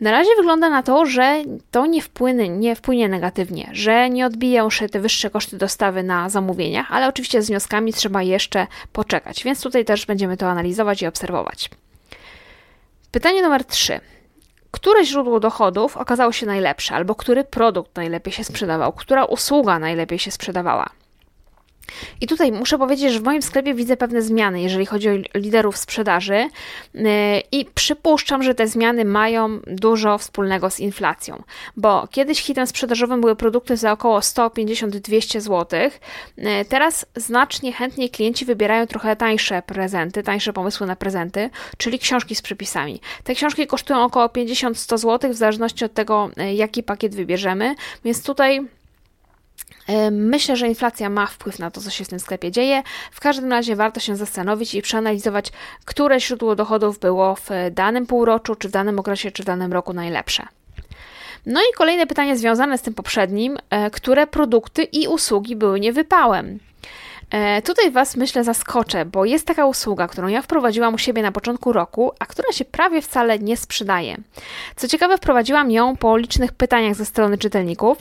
Na 0.00 0.10
razie 0.10 0.30
wygląda 0.36 0.70
na 0.70 0.82
to, 0.82 1.06
że 1.06 1.42
to 1.70 1.86
nie 1.86 2.02
wpłynie, 2.02 2.48
nie 2.48 2.76
wpłynie 2.76 3.08
negatywnie, 3.08 3.70
że 3.72 4.10
nie 4.10 4.26
odbiją 4.26 4.70
się 4.70 4.88
te 4.88 5.00
wyższe 5.00 5.30
koszty 5.30 5.56
dostawy 5.56 6.02
na 6.02 6.28
zamówieniach, 6.28 6.92
ale 6.92 7.08
oczywiście 7.08 7.42
z 7.42 7.48
wnioskami 7.48 7.92
trzeba 7.92 8.22
jeszcze 8.22 8.66
poczekać, 8.92 9.44
więc 9.44 9.62
tutaj 9.62 9.84
też 9.84 10.06
będziemy 10.06 10.36
to 10.36 10.48
analizować 10.48 11.02
i 11.02 11.06
obserwować. 11.06 11.70
Pytanie 13.12 13.42
numer 13.42 13.64
3. 13.64 14.00
Które 14.70 15.04
źródło 15.04 15.40
dochodów 15.40 15.96
okazało 15.96 16.32
się 16.32 16.46
najlepsze, 16.46 16.94
albo 16.94 17.14
który 17.14 17.44
produkt 17.44 17.96
najlepiej 17.96 18.32
się 18.32 18.44
sprzedawał, 18.44 18.92
która 18.92 19.24
usługa 19.24 19.78
najlepiej 19.78 20.18
się 20.18 20.30
sprzedawała? 20.30 20.90
I 22.20 22.26
tutaj 22.26 22.52
muszę 22.52 22.78
powiedzieć, 22.78 23.12
że 23.12 23.20
w 23.20 23.22
moim 23.22 23.42
sklepie 23.42 23.74
widzę 23.74 23.96
pewne 23.96 24.22
zmiany, 24.22 24.62
jeżeli 24.62 24.86
chodzi 24.86 25.08
o 25.08 25.12
liderów 25.34 25.76
sprzedaży, 25.76 26.48
y, 26.94 27.00
i 27.52 27.64
przypuszczam, 27.64 28.42
że 28.42 28.54
te 28.54 28.66
zmiany 28.66 29.04
mają 29.04 29.60
dużo 29.66 30.18
wspólnego 30.18 30.70
z 30.70 30.80
inflacją, 30.80 31.42
bo 31.76 32.08
kiedyś 32.10 32.42
hitem 32.42 32.66
sprzedażowym 32.66 33.20
były 33.20 33.36
produkty 33.36 33.76
za 33.76 33.92
około 33.92 34.20
150-200 34.20 35.40
zł. 35.40 35.80
Y, 36.38 36.64
teraz 36.68 37.06
znacznie 37.16 37.72
chętniej 37.72 38.10
klienci 38.10 38.44
wybierają 38.44 38.86
trochę 38.86 39.16
tańsze 39.16 39.62
prezenty, 39.62 40.22
tańsze 40.22 40.52
pomysły 40.52 40.86
na 40.86 40.96
prezenty, 40.96 41.50
czyli 41.76 41.98
książki 41.98 42.34
z 42.34 42.42
przepisami. 42.42 43.00
Te 43.24 43.34
książki 43.34 43.66
kosztują 43.66 44.04
około 44.04 44.26
50-100 44.26 44.98
zł, 44.98 45.32
w 45.32 45.36
zależności 45.36 45.84
od 45.84 45.94
tego, 45.94 46.30
y, 46.40 46.54
jaki 46.54 46.82
pakiet 46.82 47.14
wybierzemy, 47.14 47.74
więc 48.04 48.22
tutaj 48.22 48.68
Myślę, 50.10 50.56
że 50.56 50.68
inflacja 50.68 51.10
ma 51.10 51.26
wpływ 51.26 51.58
na 51.58 51.70
to, 51.70 51.80
co 51.80 51.90
się 51.90 52.04
w 52.04 52.08
tym 52.08 52.20
sklepie 52.20 52.50
dzieje. 52.50 52.82
W 53.12 53.20
każdym 53.20 53.50
razie 53.50 53.76
warto 53.76 54.00
się 54.00 54.16
zastanowić 54.16 54.74
i 54.74 54.82
przeanalizować, 54.82 55.52
które 55.84 56.20
źródło 56.20 56.56
dochodów 56.56 56.98
było 56.98 57.34
w 57.34 57.48
danym 57.70 58.06
półroczu, 58.06 58.54
czy 58.54 58.68
w 58.68 58.72
danym 58.72 58.98
okresie, 58.98 59.30
czy 59.30 59.42
w 59.42 59.46
danym 59.46 59.72
roku 59.72 59.92
najlepsze. 59.92 60.46
No 61.46 61.60
i 61.60 61.76
kolejne 61.76 62.06
pytanie 62.06 62.36
związane 62.36 62.78
z 62.78 62.82
tym 62.82 62.94
poprzednim, 62.94 63.56
e, 63.70 63.90
które 63.90 64.26
produkty 64.26 64.82
i 64.82 65.08
usługi 65.08 65.56
były 65.56 65.80
niewypałem? 65.80 66.58
E, 67.30 67.62
tutaj 67.62 67.90
Was 67.90 68.16
myślę 68.16 68.44
zaskoczę, 68.44 69.04
bo 69.04 69.24
jest 69.24 69.46
taka 69.46 69.66
usługa, 69.66 70.08
którą 70.08 70.28
ja 70.28 70.42
wprowadziłam 70.42 70.94
u 70.94 70.98
siebie 70.98 71.22
na 71.22 71.32
początku 71.32 71.72
roku, 71.72 72.12
a 72.18 72.26
która 72.26 72.52
się 72.52 72.64
prawie 72.64 73.02
wcale 73.02 73.38
nie 73.38 73.56
sprzedaje. 73.56 74.16
Co 74.76 74.88
ciekawe, 74.88 75.16
wprowadziłam 75.16 75.70
ją 75.70 75.96
po 75.96 76.16
licznych 76.16 76.52
pytaniach 76.52 76.94
ze 76.94 77.04
strony 77.04 77.38
czytelników, 77.38 77.98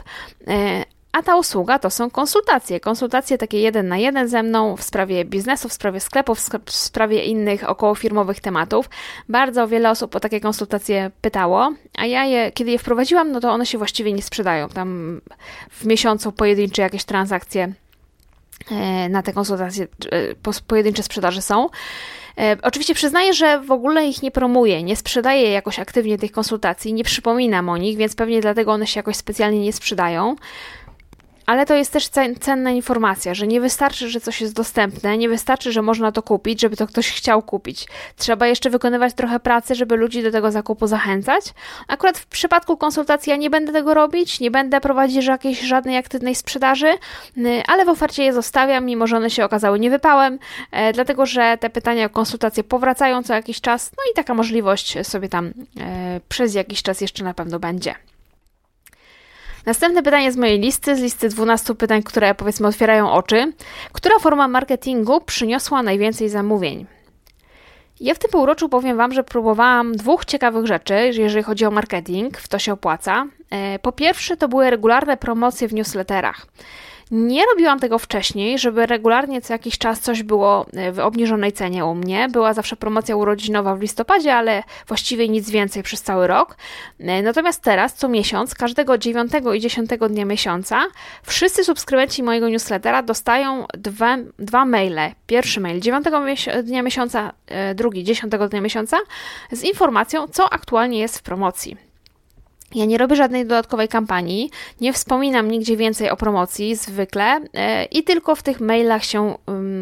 e, 0.48 0.84
a 1.12 1.24
ta 1.24 1.36
usługa 1.36 1.80
to 1.80 1.90
są 1.90 2.10
konsultacje. 2.10 2.80
Konsultacje 2.80 3.38
takie 3.38 3.60
jeden 3.60 3.88
na 3.88 3.98
jeden 3.98 4.28
ze 4.28 4.44
mną 4.44 4.76
w 4.76 4.84
sprawie 4.84 5.26
biznesu, 5.26 5.70
w 5.70 5.74
sprawie 5.74 6.00
sklepów, 6.00 6.40
w 6.66 6.72
sprawie 6.72 7.24
innych 7.24 7.70
okołofirmowych 7.70 8.40
tematów. 8.40 8.90
Bardzo 9.30 9.68
wiele 9.68 9.90
osób 9.90 10.16
o 10.16 10.20
takie 10.20 10.40
konsultacje 10.40 11.12
pytało, 11.22 11.74
a 11.98 12.06
ja 12.06 12.26
je, 12.26 12.52
kiedy 12.52 12.72
je 12.72 12.80
wprowadziłam, 12.80 13.32
no 13.32 13.40
to 13.40 13.52
one 13.52 13.66
się 13.66 13.78
właściwie 13.78 14.14
nie 14.14 14.22
sprzedają. 14.22 14.70
Tam 14.70 15.22
w 15.70 15.86
miesiącu 15.86 16.32
pojedyncze 16.32 16.82
jakieś 16.82 17.04
transakcje 17.04 17.74
e, 18.72 19.10
na 19.10 19.24
te 19.24 19.34
konsultacje, 19.34 19.88
e, 20.12 20.62
pojedyncze 20.68 21.04
sprzedaże 21.04 21.42
są. 21.42 21.70
E, 22.40 22.58
oczywiście 22.64 22.94
przyznaję, 22.94 23.34
że 23.34 23.62
w 23.62 23.72
ogóle 23.72 24.08
ich 24.08 24.22
nie 24.24 24.32
promuję, 24.32 24.84
nie 24.84 24.96
sprzedaję 24.96 25.52
jakoś 25.52 25.80
aktywnie 25.80 26.18
tych 26.18 26.32
konsultacji, 26.32 26.94
nie 26.94 27.04
przypominam 27.04 27.70
o 27.70 27.78
nich, 27.78 27.98
więc 27.98 28.16
pewnie 28.16 28.42
dlatego 28.42 28.72
one 28.72 28.88
się 28.88 29.00
jakoś 29.00 29.16
specjalnie 29.16 29.60
nie 29.60 29.74
sprzedają. 29.74 30.36
Ale 31.50 31.66
to 31.66 31.76
jest 31.76 31.94
też 31.94 32.10
cenna 32.40 32.72
informacja, 32.72 33.34
że 33.34 33.48
nie 33.48 33.62
wystarczy, 33.62 34.10
że 34.10 34.22
coś 34.22 34.42
jest 34.42 34.54
dostępne, 34.54 35.18
nie 35.18 35.30
wystarczy, 35.30 35.72
że 35.72 35.82
można 35.82 36.12
to 36.12 36.24
kupić, 36.24 36.62
żeby 36.62 36.76
to 36.78 36.88
ktoś 36.88 37.12
chciał 37.12 37.42
kupić. 37.42 37.88
Trzeba 38.18 38.48
jeszcze 38.48 38.70
wykonywać 38.70 39.14
trochę 39.14 39.40
pracy, 39.40 39.76
żeby 39.76 39.96
ludzi 39.96 40.24
do 40.24 40.32
tego 40.32 40.52
zakupu 40.52 40.88
zachęcać. 40.88 41.46
Akurat 41.88 42.18
w 42.18 42.28
przypadku 42.28 42.78
konsultacji 42.78 43.30
ja 43.30 43.36
nie 43.36 43.50
będę 43.50 43.72
tego 43.72 43.94
robić, 43.94 44.40
nie 44.40 44.52
będę 44.52 44.82
prowadzić 44.82 45.26
jakiejś 45.26 45.62
żadnej 45.62 45.98
aktywnej 45.98 46.36
sprzedaży, 46.36 46.94
ale 47.68 47.86
w 47.86 47.90
ofercie 47.90 48.24
je 48.24 48.34
zostawiam, 48.34 48.86
mimo 48.86 49.08
że 49.08 49.18
one 49.18 49.30
się 49.30 49.46
okazały 49.46 49.80
niewypałem, 49.80 50.40
e, 50.72 50.94
dlatego 50.94 51.26
że 51.26 51.58
te 51.60 51.70
pytania 51.70 52.06
o 52.06 52.10
konsultacje 52.10 52.64
powracają 52.64 53.24
co 53.24 53.34
jakiś 53.34 53.62
czas, 53.62 53.92
no 53.98 54.04
i 54.12 54.16
taka 54.16 54.34
możliwość 54.34 55.08
sobie 55.08 55.30
tam 55.30 55.54
e, 55.80 56.20
przez 56.30 56.54
jakiś 56.54 56.84
czas 56.84 57.02
jeszcze 57.02 57.24
na 57.24 57.34
pewno 57.34 57.60
będzie. 57.60 57.96
Następne 59.70 60.04
pytanie 60.04 60.32
z 60.32 60.38
mojej 60.38 60.60
listy, 60.60 60.96
z 60.96 61.00
listy 61.00 61.30
12 61.30 61.76
pytań, 61.76 62.04
które 62.04 62.36
powiedzmy 62.36 62.68
otwierają 62.68 63.12
oczy. 63.12 63.54
Która 63.92 64.20
forma 64.20 64.48
marketingu 64.48 65.22
przyniosła 65.22 65.84
najwięcej 65.84 66.30
zamówień? 66.30 66.86
Ja 68.00 68.14
w 68.14 68.20
tym 68.20 68.32
półroczu 68.32 68.70
powiem 68.70 68.98
Wam, 68.98 69.14
że 69.14 69.24
próbowałam 69.24 69.96
dwóch 69.96 70.26
ciekawych 70.26 70.66
rzeczy, 70.66 70.94
jeżeli 71.14 71.44
chodzi 71.44 71.66
o 71.66 71.72
marketing, 71.72 72.38
w 72.38 72.48
to 72.48 72.60
się 72.60 72.74
opłaca. 72.74 73.26
E, 73.50 73.80
po 73.80 73.92
pierwsze, 73.92 74.38
to 74.38 74.48
były 74.48 74.70
regularne 74.70 75.18
promocje 75.18 75.68
w 75.68 75.74
newsletterach. 75.74 76.48
Nie 77.12 77.46
robiłam 77.46 77.80
tego 77.80 78.00
wcześniej, 78.00 78.60
żeby 78.60 78.86
regularnie 78.86 79.42
co 79.42 79.54
jakiś 79.54 79.78
czas 79.78 80.00
coś 80.00 80.24
było 80.24 80.66
e, 80.74 80.92
w 80.92 81.00
obniżonej 81.00 81.52
cenie 81.52 81.86
u 81.86 81.96
mnie. 81.96 82.28
Była 82.32 82.54
zawsze 82.54 82.76
promocja 82.76 83.16
urodzinowa 83.16 83.76
w 83.76 83.82
listopadzie, 83.82 84.36
ale 84.36 84.64
właściwie 84.88 85.30
nic 85.30 85.50
więcej 85.50 85.84
przez 85.84 86.02
cały 86.02 86.28
rok. 86.28 86.58
E, 87.00 87.22
natomiast 87.22 87.64
teraz, 87.64 87.94
co 87.94 88.08
miesiąc, 88.08 88.56
każdego 88.56 88.98
9 88.98 89.32
i 89.56 89.60
10 89.60 89.90
dnia 90.10 90.26
miesiąca, 90.26 90.86
wszyscy 91.24 91.64
subskrybenci 91.64 92.24
mojego 92.24 92.50
newslettera 92.50 93.04
dostają 93.04 93.66
dwa, 93.74 94.18
dwa 94.40 94.66
maile. 94.66 95.12
Pierwszy 95.28 95.60
mail 95.60 95.82
9 95.82 96.06
dnia 96.64 96.82
miesiąca, 96.82 97.34
e, 97.48 97.76
drugi 97.76 98.04
10 98.04 98.34
dnia 98.50 98.62
miesiąca 98.62 98.98
z 99.52 99.64
informacją, 99.64 100.28
co 100.28 100.54
aktualnie 100.54 101.00
jest 101.00 101.18
w 101.18 101.22
promocji. 101.22 101.89
Ja 102.76 102.86
nie 102.86 102.98
robię 102.98 103.16
żadnej 103.16 103.44
dodatkowej 103.44 103.88
kampanii, 103.88 104.52
nie 104.82 104.94
wspominam 104.94 105.52
nigdzie 105.52 105.78
więcej 105.78 106.10
o 106.10 106.16
promocji 106.18 106.76
zwykle 106.76 107.40
e, 107.54 107.86
i 107.86 108.04
tylko 108.04 108.36
w 108.36 108.44
tych 108.44 108.60
mailach 108.62 109.04
się 109.04 109.36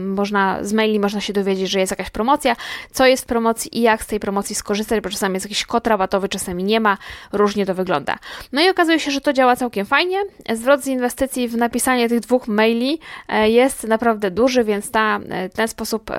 można, 0.06 0.64
z 0.64 0.74
maili 0.74 1.00
można 1.00 1.22
się 1.22 1.34
dowiedzieć, 1.34 1.70
że 1.70 1.80
jest 1.80 1.92
jakaś 1.92 2.10
promocja, 2.10 2.56
co 2.92 3.06
jest 3.06 3.24
w 3.24 3.26
promocji 3.26 3.78
i 3.78 3.82
jak 3.82 4.04
z 4.04 4.08
tej 4.08 4.20
promocji 4.20 4.56
skorzystać, 4.56 5.04
bo 5.04 5.10
czasami 5.10 5.34
jest 5.34 5.46
jakiś 5.46 5.66
kod 5.66 5.88
rabatowy, 5.88 6.30
czasami 6.30 6.64
nie 6.64 6.80
ma, 6.80 6.98
różnie 7.32 7.66
to 7.66 7.76
wygląda. 7.76 8.18
No 8.52 8.62
i 8.62 8.70
okazuje 8.70 9.00
się, 9.00 9.12
że 9.12 9.22
to 9.22 9.34
działa 9.34 9.56
całkiem 9.56 9.86
fajnie. 9.86 10.18
Zwrot 10.54 10.82
z 10.82 10.88
inwestycji 10.88 11.48
w 11.48 11.58
napisanie 11.58 12.10
tych 12.10 12.20
dwóch 12.20 12.48
maili 12.48 13.00
e, 13.28 13.50
jest 13.50 13.84
naprawdę 13.84 14.32
duży, 14.32 14.64
więc 14.64 14.92
ta, 14.92 15.20
e, 15.30 15.50
ten 15.50 15.68
sposób 15.68 16.12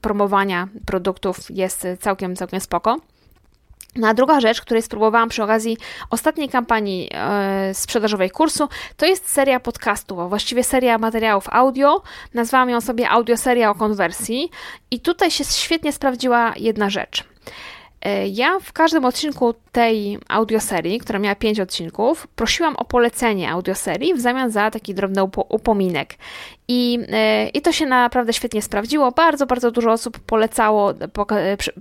promowania 0.00 0.68
produktów 0.86 1.36
jest 1.50 1.86
całkiem, 2.00 2.36
całkiem 2.36 2.60
spoko. 2.60 2.96
No 3.96 4.08
a 4.08 4.14
druga 4.14 4.40
rzecz, 4.40 4.60
której 4.60 4.82
spróbowałam 4.82 5.28
przy 5.28 5.42
okazji 5.42 5.76
ostatniej 6.10 6.48
kampanii 6.48 7.10
e, 7.12 7.74
sprzedażowej 7.74 8.30
kursu, 8.30 8.68
to 8.96 9.06
jest 9.06 9.30
seria 9.30 9.60
podcastów, 9.60 10.18
a 10.18 10.28
właściwie 10.28 10.64
seria 10.64 10.98
materiałów 10.98 11.48
audio. 11.48 12.02
Nazwałam 12.34 12.70
ją 12.70 12.80
sobie 12.80 13.10
audioseria 13.10 13.70
o 13.70 13.74
konwersji 13.74 14.50
i 14.90 15.00
tutaj 15.00 15.30
się 15.30 15.44
świetnie 15.44 15.92
sprawdziła 15.92 16.52
jedna 16.56 16.90
rzecz. 16.90 17.24
E, 18.02 18.28
ja 18.28 18.58
w 18.60 18.72
każdym 18.72 19.04
odcinku 19.04 19.54
tej 19.72 20.18
audioserii, 20.28 20.98
która 20.98 21.18
miała 21.18 21.34
5 21.34 21.60
odcinków, 21.60 22.26
prosiłam 22.26 22.76
o 22.76 22.84
polecenie 22.84 23.50
audioserii 23.50 24.14
w 24.14 24.20
zamian 24.20 24.50
za 24.50 24.70
taki 24.70 24.94
drobny 24.94 25.22
upominek. 25.48 26.14
I, 26.68 26.98
e, 27.12 27.48
I 27.48 27.62
to 27.62 27.72
się 27.72 27.86
naprawdę 27.86 28.32
świetnie 28.32 28.62
sprawdziło. 28.62 29.12
Bardzo, 29.12 29.46
bardzo 29.46 29.70
dużo 29.70 29.92
osób 29.92 30.18
polecało, 30.18 30.94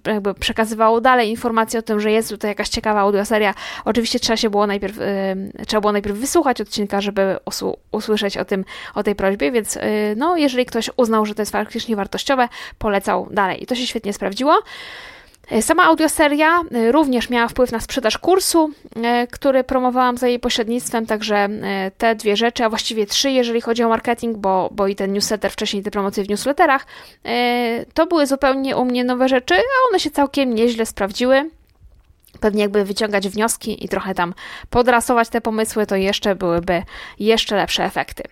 jakby 0.06 0.34
przekazywało 0.34 1.02
dalej 1.02 1.30
informacje 1.30 1.80
o 1.80 1.84
tym, 1.84 2.00
że 2.00 2.12
jest 2.12 2.30
tutaj 2.30 2.52
jakaś 2.52 2.70
ciekawa 2.70 3.00
audioseria. 3.00 3.54
Oczywiście 3.86 4.20
trzeba 4.20 4.38
się 4.38 4.50
było 4.50 4.68
najpierw, 4.68 5.00
e, 5.02 5.36
trzeba 5.68 5.82
było 5.82 5.92
najpierw 5.92 6.18
wysłuchać 6.18 6.62
odcinka, 6.62 7.02
żeby 7.02 7.38
usłyszeć 7.92 8.38
o 8.38 8.46
tym, 8.46 8.66
o 8.96 9.04
tej 9.04 9.16
prośbie, 9.16 9.52
więc 9.52 9.78
no, 10.16 10.38
jeżeli 10.38 10.66
ktoś 10.66 10.90
uznał, 10.98 11.26
że 11.26 11.36
to 11.36 11.42
jest 11.42 11.52
faktycznie 11.52 11.96
wartościowe, 11.96 12.50
polecał 12.78 13.28
dalej. 13.32 13.64
I 13.64 13.66
to 13.66 13.76
się 13.76 13.88
świetnie 13.88 14.14
sprawdziło. 14.14 14.62
E, 15.52 15.62
sama 15.62 15.84
audioseria 15.84 16.62
e, 16.72 16.92
również 16.92 17.30
miała 17.30 17.48
wpływ 17.48 17.72
na 17.72 17.80
sprzedaż 17.80 18.18
kursu, 18.18 18.72
e, 18.96 19.28
który 19.28 19.64
promowałam 19.64 20.18
za 20.18 20.28
jej 20.28 20.40
pośrednictwem, 20.40 21.06
także 21.06 21.50
te 21.98 22.16
dwie 22.16 22.38
rzeczy, 22.38 22.66
a 22.66 22.70
właściwie 22.70 23.06
trzy, 23.06 23.32
jeżeli 23.32 23.62
chodzi 23.62 23.84
o 23.84 23.90
marketing, 23.90 24.38
bo, 24.38 24.70
bo 24.72 24.88
i 24.88 24.96
ten 24.96 25.14
newsletter, 25.14 25.52
wcześniej 25.52 25.84
te 25.84 25.92
promocje 25.92 26.24
w 26.24 26.30
newsletterach, 26.30 26.86
to 27.94 28.08
były 28.08 28.28
zupełnie 28.28 28.78
u 28.78 28.86
mnie 28.86 29.04
nowe 29.04 29.30
rzeczy, 29.30 29.56
a 29.56 29.90
one 29.90 30.00
się 30.00 30.12
całkiem 30.12 30.56
nieźle 30.56 30.86
sprawdziły. 30.86 31.50
Pewnie 32.40 32.62
jakby 32.62 32.86
wyciągać 32.86 33.30
wnioski 33.30 33.86
i 33.86 33.90
trochę 33.90 34.16
tam 34.16 34.34
podrasować 34.70 35.30
te 35.30 35.42
pomysły, 35.42 35.86
to 35.86 35.96
jeszcze 35.96 36.36
byłyby 36.36 36.84
jeszcze 37.20 37.56
lepsze 37.56 37.84
efekty. 37.84 38.24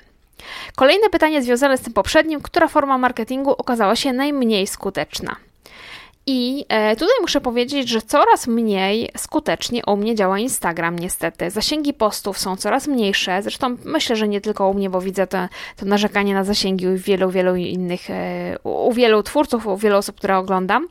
Kolejne 0.75 1.09
pytanie 1.09 1.41
związane 1.41 1.77
z 1.77 1.81
tym 1.81 1.93
poprzednim, 1.93 2.41
która 2.41 2.67
forma 2.67 2.97
marketingu 2.97 3.51
okazała 3.51 3.95
się 3.95 4.13
najmniej 4.13 4.67
skuteczna? 4.67 5.35
I 6.27 6.65
e, 6.69 6.95
tutaj 6.95 7.15
muszę 7.21 7.41
powiedzieć, 7.41 7.89
że 7.89 8.01
coraz 8.01 8.47
mniej 8.47 9.09
skutecznie 9.17 9.81
u 9.87 9.97
mnie 9.97 10.15
działa 10.15 10.39
Instagram, 10.39 10.99
niestety. 10.99 11.49
Zasięgi 11.51 11.93
postów 11.93 12.37
są 12.37 12.55
coraz 12.55 12.87
mniejsze. 12.87 13.41
Zresztą 13.41 13.77
myślę, 13.83 14.15
że 14.15 14.27
nie 14.27 14.41
tylko 14.41 14.69
u 14.69 14.73
mnie, 14.73 14.89
bo 14.89 15.01
widzę 15.01 15.27
to, 15.27 15.37
to 15.77 15.85
narzekanie 15.85 16.33
na 16.33 16.43
zasięgi 16.43 16.87
u 16.87 16.97
wielu, 16.97 17.29
wielu 17.29 17.55
innych, 17.55 18.09
e, 18.09 18.55
u 18.63 18.93
wielu 18.93 19.23
twórców, 19.23 19.67
u 19.67 19.77
wielu 19.77 19.97
osób, 19.97 20.15
które 20.15 20.37
oglądam. 20.37 20.87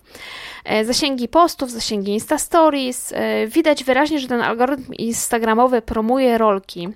E, 0.64 0.84
zasięgi 0.84 1.28
postów, 1.28 1.70
zasięgi 1.70 2.12
Insta 2.12 2.38
Stories. 2.38 3.14
Widać 3.48 3.84
wyraźnie, 3.84 4.18
że 4.18 4.28
ten 4.28 4.40
algorytm 4.40 4.92
Instagramowy 4.94 5.82
promuje 5.82 6.38
rolki 6.38 6.88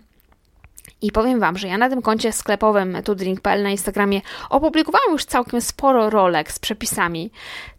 I 1.02 1.12
powiem 1.12 1.40
Wam, 1.40 1.58
że 1.58 1.68
ja 1.68 1.78
na 1.78 1.88
tym 1.88 2.02
koncie 2.02 2.32
sklepowym 2.32 2.96
tudrink.pl 3.04 3.62
na 3.62 3.70
Instagramie 3.70 4.20
opublikowałam 4.50 5.12
już 5.12 5.24
całkiem 5.24 5.60
sporo 5.60 6.10
rolek 6.10 6.52
z 6.52 6.58
przepisami. 6.58 7.30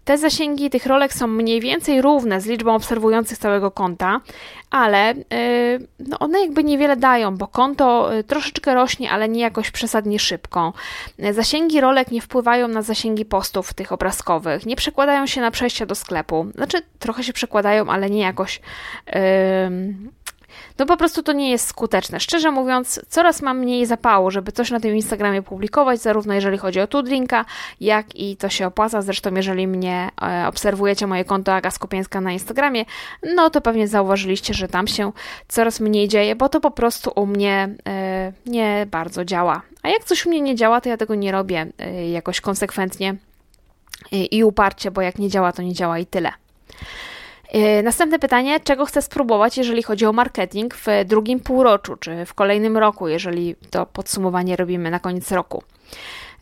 Te 0.06 0.18
zasięgi 0.18 0.70
tych 0.70 0.86
rolek 0.86 1.14
są 1.14 1.28
mniej 1.28 1.62
więcej 1.62 2.02
równe 2.02 2.42
z 2.42 2.46
liczbą 2.46 2.76
obserwujących 2.76 3.38
całego 3.38 3.72
konta, 3.72 4.22
ale 4.72 5.14
yy, 5.18 5.88
no 6.00 6.20
one 6.20 6.42
jakby 6.42 6.64
niewiele 6.64 6.98
dają, 6.98 7.38
bo 7.38 7.48
konto 7.48 8.14
yy, 8.14 8.24
troszeczkę 8.24 8.74
rośnie, 8.74 9.12
ale 9.12 9.30
nie 9.30 9.42
jakoś 9.42 9.72
przesadnie 9.72 10.20
szybko. 10.20 10.74
Zasięgi 11.32 11.82
rolek 11.82 12.12
nie 12.12 12.22
wpływają 12.22 12.68
na 12.68 12.82
zasięgi 12.82 13.26
postów 13.26 13.74
tych 13.74 13.92
obrazkowych, 13.92 14.66
nie 14.66 14.76
przekładają 14.76 15.28
się 15.28 15.42
na 15.42 15.52
przejścia 15.52 15.86
do 15.86 15.96
sklepu. 15.96 16.48
Znaczy, 16.56 16.78
trochę 17.00 17.24
się 17.24 17.34
przekładają, 17.34 17.90
ale 17.90 18.10
nie 18.10 18.22
jakoś 18.22 18.62
yy, 19.08 19.14
no 20.79 20.86
po 20.86 20.98
prostu 20.98 21.24
to 21.24 21.34
nie 21.34 21.51
jest 21.51 21.68
skuteczne. 21.68 22.20
Szczerze 22.20 22.51
mówiąc, 22.51 23.01
coraz 23.10 23.41
mam 23.41 23.60
mniej 23.60 23.86
zapału, 23.86 24.32
żeby 24.32 24.51
coś 24.51 24.72
na 24.72 24.79
tym 24.79 24.96
Instagramie 24.96 25.41
publikować, 25.41 26.01
zarówno 26.01 26.34
jeżeli 26.34 26.58
chodzi 26.58 26.79
o 26.79 26.88
Tudrinka, 26.88 27.46
jak 27.82 28.15
i 28.15 28.38
to 28.38 28.50
się 28.50 28.68
opłaca. 28.68 29.01
Zresztą 29.01 29.34
jeżeli 29.36 29.68
mnie 29.68 30.10
e, 30.22 30.48
obserwujecie, 30.48 31.08
moje 31.08 31.25
konto 31.25 31.53
Aga 31.53 31.72
Skupieńska 31.72 32.22
na 32.22 32.32
Instagramie, 32.32 32.86
no 33.36 33.50
to 33.50 33.62
pewnie 33.62 33.88
zauważyliście, 33.88 34.53
że 34.53 34.68
tam 34.68 34.88
się 34.88 35.12
coraz 35.48 35.79
mniej 35.79 36.08
dzieje, 36.08 36.36
bo 36.36 36.50
to 36.50 36.60
po 36.60 36.72
prostu 36.72 37.12
u 37.15 37.25
mnie 37.25 37.70
e, 37.88 38.34
nie 38.46 38.88
bardzo 38.91 39.25
działa. 39.25 39.62
A 39.84 39.89
jak 39.89 40.03
coś 40.03 40.25
u 40.25 40.29
mnie 40.29 40.41
nie 40.41 40.56
działa, 40.56 40.82
to 40.82 40.89
ja 40.89 40.98
tego 40.98 41.15
nie 41.15 41.32
robię 41.32 41.68
e, 41.77 42.10
jakoś 42.10 42.41
konsekwentnie 42.41 43.15
i 44.12 44.44
uparcie, 44.44 44.91
bo 44.91 45.01
jak 45.01 45.20
nie 45.20 45.29
działa, 45.29 45.51
to 45.51 45.62
nie 45.62 45.74
działa 45.74 46.00
i 46.00 46.06
tyle. 46.06 46.32
E, 47.50 47.84
następne 47.84 48.20
pytanie, 48.20 48.60
czego 48.60 48.86
chcę 48.86 49.01
spróbować, 49.01 49.58
jeżeli 49.58 49.84
chodzi 49.84 50.06
o 50.06 50.13
marketing 50.13 50.75
w 50.75 50.86
drugim 51.06 51.39
półroczu, 51.39 51.96
czy 51.96 52.25
w 52.25 52.34
kolejnym 52.34 52.77
roku, 52.77 53.08
jeżeli 53.08 53.56
to 53.70 53.86
podsumowanie 53.86 54.56
robimy 54.56 54.91
na 54.91 55.00
koniec 55.00 55.32
roku. 55.32 55.63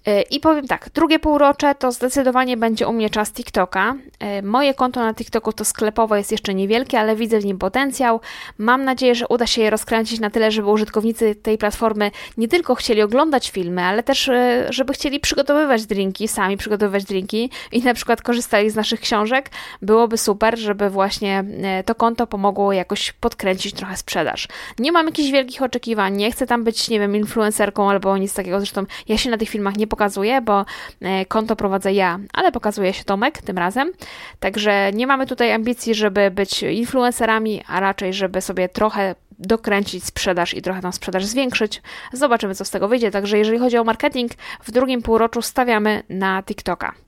E, 0.08 0.22
I 0.22 0.40
powiem 0.40 0.68
tak, 0.68 0.90
drugie 0.94 1.20
półrocze 1.20 1.76
to 1.76 1.92
zdecydowanie 1.92 2.58
będzie 2.58 2.88
u 2.88 2.94
mnie 2.94 3.10
czas 3.10 3.32
TikToka. 3.32 3.96
E, 4.20 4.42
moje 4.42 4.74
konto 4.74 5.00
na 5.00 5.14
TikToku 5.14 5.54
to 5.54 5.66
sklepowe 5.66 6.18
jest 6.18 6.32
jeszcze 6.32 6.54
niewielkie, 6.54 7.00
ale 7.00 7.16
widzę 7.16 7.40
w 7.40 7.46
nim 7.46 7.58
potencjał. 7.58 8.22
Mam 8.58 8.84
nadzieję, 8.84 9.16
że 9.16 9.28
uda 9.28 9.48
się 9.48 9.62
je 9.62 9.70
rozkręcić 9.70 10.20
na 10.20 10.30
tyle, 10.30 10.52
żeby 10.52 10.72
użytkownicy 10.72 11.36
tej 11.36 11.58
platformy 11.58 12.12
nie 12.38 12.48
tylko 12.48 12.76
chcieli 12.76 13.02
oglądać 13.02 13.50
filmy, 13.52 13.84
ale 13.84 14.04
też 14.04 14.30
e, 14.30 14.68
żeby 14.70 14.94
chcieli 14.94 15.20
przygotowywać 15.20 15.86
drinki, 15.86 16.28
sami 16.28 16.58
przygotowywać 16.58 17.04
drinki 17.04 17.50
i 17.72 17.82
na 17.82 17.94
przykład 17.94 18.22
korzystali 18.22 18.70
z 18.70 18.76
naszych 18.76 19.00
książek. 19.00 19.50
Byłoby 19.82 20.18
super, 20.18 20.60
żeby 20.60 20.90
właśnie 20.90 21.44
to 21.86 21.96
konto 21.96 22.28
pomogło 22.28 22.74
jakoś 22.74 23.12
podkręcić 23.12 23.74
trochę 23.74 23.98
sprzedaż. 23.98 24.48
Nie 24.80 24.92
mam 24.92 25.06
jakichś 25.06 25.32
wielkich 25.32 25.62
oczekiwań, 25.62 26.18
nie 26.18 26.32
chcę 26.32 26.48
tam 26.48 26.64
być, 26.64 26.90
nie 26.90 27.00
wiem, 27.00 27.16
influencerką 27.16 27.90
albo 27.90 28.18
nic 28.18 28.34
takiego. 28.34 28.60
Zresztą 28.60 28.86
ja 29.08 29.18
się 29.18 29.30
na 29.30 29.38
tych 29.38 29.50
filmach 29.50 29.78
nie 29.78 29.88
pokazuję, 29.88 29.97
bo 30.42 30.66
e, 31.02 31.26
konto 31.26 31.56
prowadzę 31.56 31.94
ja, 31.94 32.20
ale 32.34 32.52
pokazuje 32.52 32.94
się 32.94 33.04
Tomek 33.04 33.42
tym 33.42 33.58
razem. 33.58 33.92
Także 34.40 34.92
nie 34.94 35.08
mamy 35.08 35.28
tutaj 35.28 35.52
ambicji, 35.52 35.96
żeby 35.96 36.32
być 36.32 36.64
influencerami, 36.64 37.64
a 37.68 37.80
raczej, 37.80 38.14
żeby 38.14 38.42
sobie 38.42 38.70
trochę 38.70 39.16
dokręcić 39.40 40.06
sprzedaż 40.06 40.54
i 40.54 40.62
trochę 40.62 40.82
tą 40.82 40.92
sprzedaż 40.92 41.26
zwiększyć. 41.26 41.82
Zobaczymy, 42.14 42.56
co 42.56 42.66
z 42.66 42.70
tego 42.70 42.88
wyjdzie. 42.88 43.12
Także 43.12 43.38
jeżeli 43.38 43.60
chodzi 43.60 43.78
o 43.78 43.84
marketing, 43.84 44.32
w 44.64 44.72
drugim 44.72 45.02
półroczu 45.02 45.42
stawiamy 45.42 46.04
na 46.10 46.44
TikToka. 46.44 47.07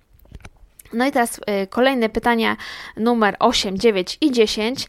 No 0.93 1.07
i 1.07 1.11
teraz 1.11 1.37
y, 1.63 1.67
kolejne 1.67 2.09
pytania 2.09 2.57
numer 2.97 3.35
8, 3.39 3.77
9 3.77 4.17
i 4.21 4.31
10. 4.31 4.87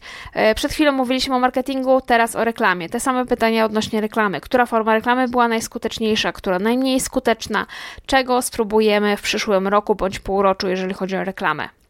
Y, 0.51 0.55
przed 0.55 0.71
chwilą 0.71 0.91
mówiliśmy 0.91 1.35
o 1.35 1.39
marketingu, 1.39 2.01
teraz 2.01 2.35
o 2.35 2.43
reklamie. 2.43 2.89
Te 2.89 2.99
same 2.99 3.25
pytania 3.25 3.65
odnośnie 3.65 4.01
reklamy. 4.01 4.41
Która 4.41 4.65
forma 4.65 4.93
reklamy 4.93 5.27
była 5.27 5.47
najskuteczniejsza, 5.47 6.31
która 6.31 6.59
najmniej 6.59 6.99
skuteczna? 6.99 7.65
Czego 8.05 8.41
spróbujemy 8.41 9.17
w 9.17 9.21
przyszłym 9.21 9.67
roku 9.67 9.95
bądź 9.95 10.19
półroczu, 10.19 10.67
jeżeli 10.67 10.93
chodzi 10.93 11.17
o 11.17 11.23
reklamę? 11.23 11.80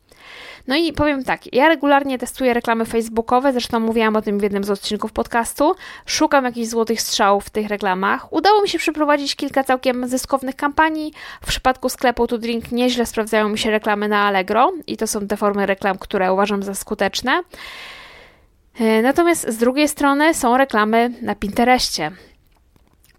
No 0.68 0.76
i 0.76 0.94
powiem 0.94 1.24
tak, 1.24 1.54
ja 1.54 1.68
regularnie 1.68 2.18
testuję 2.18 2.54
reklamy 2.54 2.86
facebookowe, 2.86 3.52
zresztą 3.52 3.80
mówiłam 3.80 4.16
o 4.16 4.22
tym 4.22 4.40
w 4.40 4.44
jednym 4.44 4.64
z 4.64 4.70
odcinków 4.70 5.12
podcastu. 5.12 5.76
Szukam 6.06 6.46
jakichś 6.46 6.68
złotych 6.68 7.02
strzałów 7.02 7.46
w 7.46 7.50
tych 7.50 7.68
reklamach. 7.68 8.34
Udało 8.34 8.62
mi 8.62 8.70
się 8.70 8.78
przeprowadzić 8.78 9.36
kilka 9.36 9.64
całkiem 9.64 10.08
zyskownych 10.08 10.56
kampanii. 10.56 11.14
W 11.42 11.48
przypadku 11.48 11.90
sklepu 11.90 12.28
To 12.28 12.38
Drink 12.38 12.72
nieźle 12.72 13.06
sprawdzają 13.06 13.50
mi 13.50 13.58
się 13.58 13.72
reklamy 13.72 14.08
na 14.08 14.28
Allegro 14.28 14.72
i 14.88 14.98
to 14.98 15.08
są 15.08 15.28
te 15.28 15.38
formy 15.38 15.66
reklam, 15.66 15.98
które 15.98 16.34
uważam 16.34 16.64
za 16.64 16.76
skuteczne. 16.76 17.42
E, 18.80 19.02
natomiast 19.02 19.50
z 19.50 19.58
drugiej 19.58 19.88
strony 19.88 20.34
są 20.34 20.58
reklamy 20.58 21.12
na 21.22 21.36
Pinterestie. 21.36 22.12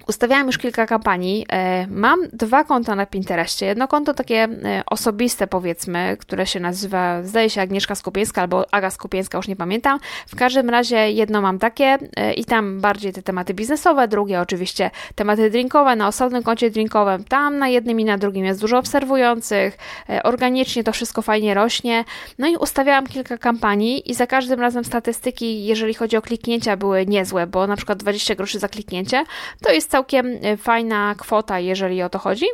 Ustawiałam 0.07 0.47
już 0.47 0.59
kilka 0.59 0.87
kampanii. 0.87 1.47
E, 1.53 1.87
mam 1.87 2.21
dwa 2.33 2.65
konta 2.65 2.95
na 2.95 3.07
Pinterestie. 3.07 3.67
Jedno 3.67 3.89
konto 3.89 4.15
takie 4.15 4.49
e, 4.65 4.83
osobiste, 4.87 5.47
powiedzmy, 5.47 6.17
które 6.21 6.47
się 6.47 6.61
nazywa, 6.61 7.23
zdaje 7.23 7.51
się, 7.51 7.61
Agnieszka 7.61 7.95
Skupieńska 7.95 8.43
albo 8.43 8.75
Aga 8.75 8.91
Skupieńska, 8.91 9.39
już 9.39 9.49
nie 9.49 9.57
pamiętam. 9.57 9.99
W 10.27 10.37
każdym 10.37 10.71
razie 10.71 11.11
jedno 11.11 11.41
mam 11.41 11.59
takie 11.59 11.99
e, 12.17 12.33
i 12.33 12.45
tam 12.45 12.81
bardziej 12.81 13.13
te 13.13 13.23
tematy 13.23 13.55
biznesowe, 13.55 14.09
drugie 14.09 14.41
oczywiście 14.41 14.91
tematy 15.15 15.51
drinkowe. 15.51 15.97
Na 15.97 16.09
osobnym 16.09 16.43
koncie 16.43 16.71
drinkowym, 16.71 17.25
tam 17.25 17.59
na 17.59 17.69
jednym 17.69 18.01
i 18.01 18.05
na 18.05 18.19
drugim 18.19 18.45
jest 18.45 18.61
dużo 18.61 18.79
obserwujących. 18.79 19.79
Organicznie 20.25 20.85
to 20.85 20.93
wszystko 20.93 21.23
fajnie 21.23 21.55
rośnie. 21.55 22.05
No 22.39 22.49
i 22.49 22.57
ustawiałam 22.57 23.07
kilka 23.07 23.39
kampanii 23.39 24.11
i 24.11 24.15
za 24.15 24.27
każdym 24.27 24.61
razem 24.61 24.85
statystyki, 24.85 25.65
jeżeli 25.65 25.95
chodzi 25.95 26.17
o 26.17 26.23
kliknięcia, 26.23 26.77
były 26.77 27.07
niezłe, 27.07 27.47
bo 27.47 27.67
na 27.67 27.77
przykład 27.77 27.99
20 27.99 28.35
groszy 28.35 28.59
za 28.59 28.69
kliknięcie 28.69 29.25
to 29.63 29.73
jest 29.73 29.92
całkiem 29.93 30.39
e, 30.43 30.57
fajna 30.57 31.15
kwota, 31.19 31.59
jeżeli 31.59 32.03
o 32.03 32.09
to 32.09 32.19
chodzi. 32.19 32.47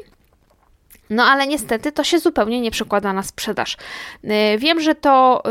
No 1.10 1.24
ale 1.24 1.46
niestety 1.46 1.92
to 1.92 2.04
się 2.04 2.18
zupełnie 2.18 2.60
nie 2.60 2.70
przekłada 2.70 3.12
na 3.12 3.22
sprzedaż. 3.22 3.76
E, 4.24 4.58
wiem, 4.58 4.80
że 4.80 4.94
to 4.94 5.42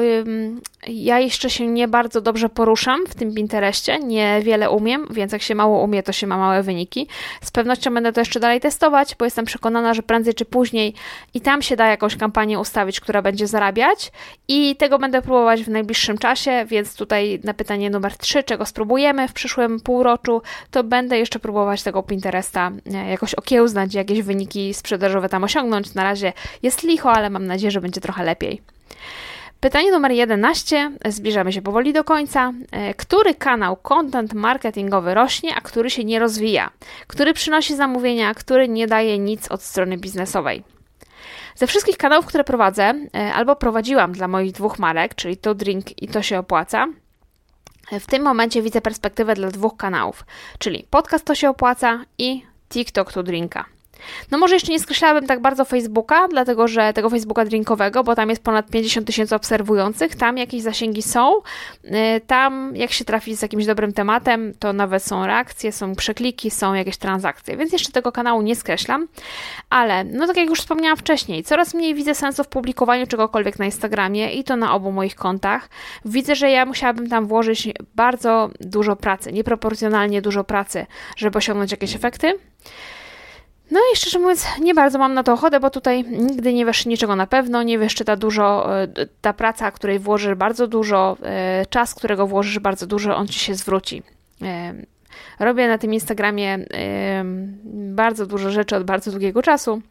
ja 0.88 1.20
jeszcze 1.20 1.50
się 1.50 1.68
nie 1.68 1.88
bardzo 1.88 2.22
dobrze 2.22 2.50
poruszam 2.50 3.08
w 3.08 3.16
tym 3.16 3.34
Pinterestie, 3.34 4.00
niewiele 4.00 4.70
umiem, 4.70 5.08
więc 5.10 5.32
jak 5.32 5.42
się 5.42 5.56
mało 5.56 5.84
umie, 5.84 6.04
to 6.04 6.12
się 6.12 6.28
ma 6.28 6.38
małe 6.38 6.64
wyniki. 6.64 7.08
Z 7.42 7.52
pewnością 7.52 7.94
będę 7.94 8.14
to 8.14 8.22
jeszcze 8.22 8.40
dalej 8.40 8.60
testować, 8.60 9.16
bo 9.20 9.26
jestem 9.26 9.46
przekonana, 9.46 9.94
że 9.94 10.04
prędzej 10.04 10.34
czy 10.34 10.46
później 10.46 10.94
i 11.34 11.42
tam 11.42 11.62
się 11.62 11.76
da 11.76 11.88
jakąś 11.88 12.16
kampanię 12.18 12.60
ustawić, 12.60 13.00
która 13.00 13.22
będzie 13.22 13.48
zarabiać 13.48 14.12
i 14.48 14.76
tego 14.76 15.00
będę 15.00 15.22
próbować 15.22 15.64
w 15.64 15.70
najbliższym 15.70 16.18
czasie, 16.18 16.66
więc 16.68 16.96
tutaj 16.96 17.40
na 17.44 17.54
pytanie 17.54 17.90
numer 17.90 18.18
3, 18.18 18.44
czego 18.44 18.66
spróbujemy 18.66 19.28
w 19.28 19.34
przyszłym 19.34 19.80
półroczu, 19.80 20.42
to 20.72 20.84
będę 20.84 21.18
jeszcze 21.18 21.40
próbować 21.40 21.84
tego 21.84 22.04
Pinteresta 22.04 22.72
e, 22.94 23.10
jakoś 23.10 23.34
okiełznać, 23.34 23.94
jakieś 23.94 24.22
wyniki 24.22 24.74
sprzedażowe 24.74 25.30
tam 25.30 25.44
osiągnąć. 25.44 25.94
Na 25.94 26.04
razie 26.04 26.34
jest 26.64 26.84
licho, 26.84 27.12
ale 27.12 27.30
mam 27.30 27.46
nadzieję, 27.46 27.72
że 27.72 27.82
będzie 27.82 28.02
trochę 28.02 28.24
lepiej. 28.24 28.62
Pytanie 29.60 29.92
numer 29.92 30.12
11. 30.12 30.92
Zbliżamy 31.06 31.54
się 31.54 31.62
powoli 31.62 31.94
do 31.94 32.04
końca. 32.04 32.54
E, 32.72 32.94
który 32.94 33.36
kanał 33.36 33.76
content 33.76 34.34
marketingowy 34.34 35.14
rośnie, 35.14 35.56
a 35.56 35.62
który 35.62 35.90
się 35.90 36.04
nie 36.04 36.20
rozwija? 36.20 36.70
Który 37.08 37.34
przynosi 37.34 37.76
zamówienia, 37.76 38.30
a 38.30 38.34
który 38.34 38.68
nie 38.68 38.88
daje 38.88 39.20
nic 39.20 39.52
od 39.52 39.64
strony 39.64 39.98
biznesowej? 39.98 40.77
Ze 41.58 41.68
wszystkich 41.68 41.98
kanałów, 41.98 42.26
które 42.26 42.44
prowadzę, 42.44 42.94
e, 43.16 43.34
albo 43.34 43.56
prowadziłam 43.56 44.12
dla 44.12 44.28
moich 44.28 44.52
dwóch 44.52 44.80
marek, 44.80 45.16
czyli 45.16 45.38
To 45.38 45.56
Drink 45.56 46.02
i 46.04 46.08
To 46.08 46.22
się 46.22 46.40
opłaca, 46.40 46.88
w 47.92 48.06
tym 48.08 48.24
momencie 48.24 48.62
widzę 48.62 48.82
perspektywę 48.82 49.36
dla 49.36 49.52
dwóch 49.52 49.78
kanałów, 49.78 50.26
czyli 50.60 50.88
podcast 50.90 51.26
To 51.26 51.36
się 51.36 51.50
opłaca 51.50 52.06
i 52.18 52.44
TikTok 52.70 53.14
To 53.14 53.24
Drinka. 53.24 53.66
No 54.32 54.38
może 54.38 54.56
jeszcze 54.56 54.72
nie 54.72 54.80
skreślałabym 54.80 55.28
tak 55.28 55.42
bardzo 55.42 55.66
Facebooka, 55.66 56.28
dlatego 56.28 56.68
że 56.68 56.94
tego 56.94 57.10
Facebooka 57.10 57.46
drinkowego, 57.46 58.04
bo 58.04 58.16
tam 58.16 58.30
jest 58.30 58.44
ponad 58.44 58.70
50 58.70 59.08
tysięcy 59.08 59.36
obserwujących, 59.36 60.16
tam 60.16 60.38
jakieś 60.38 60.62
zasięgi 60.62 61.02
są, 61.02 61.38
y, 61.38 61.92
tam 62.28 62.76
jak 62.76 62.92
się 62.92 63.06
trafi 63.06 63.36
z 63.36 63.42
jakimś 63.42 63.66
dobrym 63.66 63.94
tematem, 63.94 64.54
to 64.60 64.74
nawet 64.74 65.04
są 65.04 65.26
reakcje, 65.26 65.72
są 65.72 65.96
przekliki, 65.96 66.52
są 66.52 66.74
jakieś 66.74 66.98
transakcje, 66.98 67.58
więc 67.58 67.74
jeszcze 67.74 67.92
tego 67.92 68.12
kanału 68.12 68.42
nie 68.42 68.56
skreślam, 68.56 69.08
ale 69.70 70.04
no 70.04 70.28
tak 70.28 70.38
jak 70.38 70.50
już 70.50 70.60
wspomniałam 70.60 70.98
wcześniej, 70.98 71.44
coraz 71.44 71.74
mniej 71.74 71.96
widzę 71.96 72.16
sensu 72.16 72.44
w 72.44 72.48
publikowaniu 72.48 73.08
czegokolwiek 73.08 73.60
na 73.60 73.66
Instagramie 73.66 74.32
i 74.32 74.44
to 74.44 74.56
na 74.56 74.74
obu 74.74 74.92
moich 74.92 75.16
kontach. 75.16 75.70
Widzę, 76.06 76.36
że 76.36 76.52
ja 76.52 76.66
musiałabym 76.66 77.10
tam 77.10 77.26
włożyć 77.26 77.70
bardzo 77.96 78.50
dużo 78.60 78.96
pracy, 78.96 79.32
nieproporcjonalnie 79.34 80.22
dużo 80.22 80.44
pracy, 80.44 80.86
żeby 81.18 81.38
osiągnąć 81.38 81.72
jakieś 81.72 81.96
efekty. 81.96 82.40
No 83.72 83.80
i 83.94 83.96
szczerze 83.96 84.20
mówiąc, 84.20 84.46
nie 84.62 84.74
bardzo 84.74 85.00
mam 85.00 85.14
na 85.14 85.24
to 85.24 85.34
ochotę, 85.34 85.60
bo 85.60 85.70
tutaj 85.70 86.04
nigdy 86.04 86.54
nie 86.54 86.66
wiesz 86.66 86.86
niczego 86.86 87.16
na 87.16 87.28
pewno, 87.28 87.64
nie 87.64 87.80
wiesz, 87.80 87.96
czy 87.96 88.06
ta 88.06 88.16
dużo, 88.16 88.78
e, 88.82 88.88
ta 89.22 89.34
praca, 89.34 89.72
której 89.72 90.00
włożysz 90.00 90.36
bardzo 90.36 90.68
dużo, 90.68 91.18
e, 91.24 91.66
czas, 91.70 91.96
którego 91.96 92.28
włożysz 92.28 92.60
bardzo 92.60 92.88
dużo, 92.88 93.16
on 93.16 93.28
ci 93.28 93.40
się 93.40 93.56
zwróci. 93.56 94.04
E, 94.42 94.74
robię 95.40 95.68
na 95.68 95.78
tym 95.78 95.94
Instagramie 95.94 96.60
bardzo 97.74 98.26
dużo 98.26 98.52
rzeczy 98.52 98.76
od 98.76 98.84
bardzo 98.84 99.12
długiego 99.12 99.42
czasu. 99.42 99.82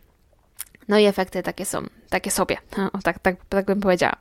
No 0.88 0.98
i 0.98 1.04
efekty 1.04 1.42
takie 1.42 1.64
są, 1.64 1.82
takie 2.10 2.30
sobie, 2.30 2.56
o, 2.92 2.98
tak, 2.98 3.18
tak, 3.18 3.36
tak 3.48 3.66
bym 3.66 3.80
powiedziała. 3.80 4.16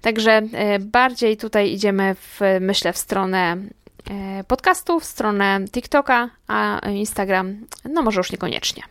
Także 0.00 0.42
bardziej 0.80 1.36
tutaj 1.36 1.72
idziemy 1.72 2.14
w, 2.14 2.40
myślę, 2.60 2.92
w 2.92 2.98
stronę 2.98 3.56
podcastów, 4.48 5.04
stronę 5.04 5.60
TikToka, 5.70 6.30
a 6.48 6.88
Instagram, 6.88 7.66
no 7.84 8.02
może 8.02 8.20
już 8.20 8.32
niekoniecznie. 8.32 8.82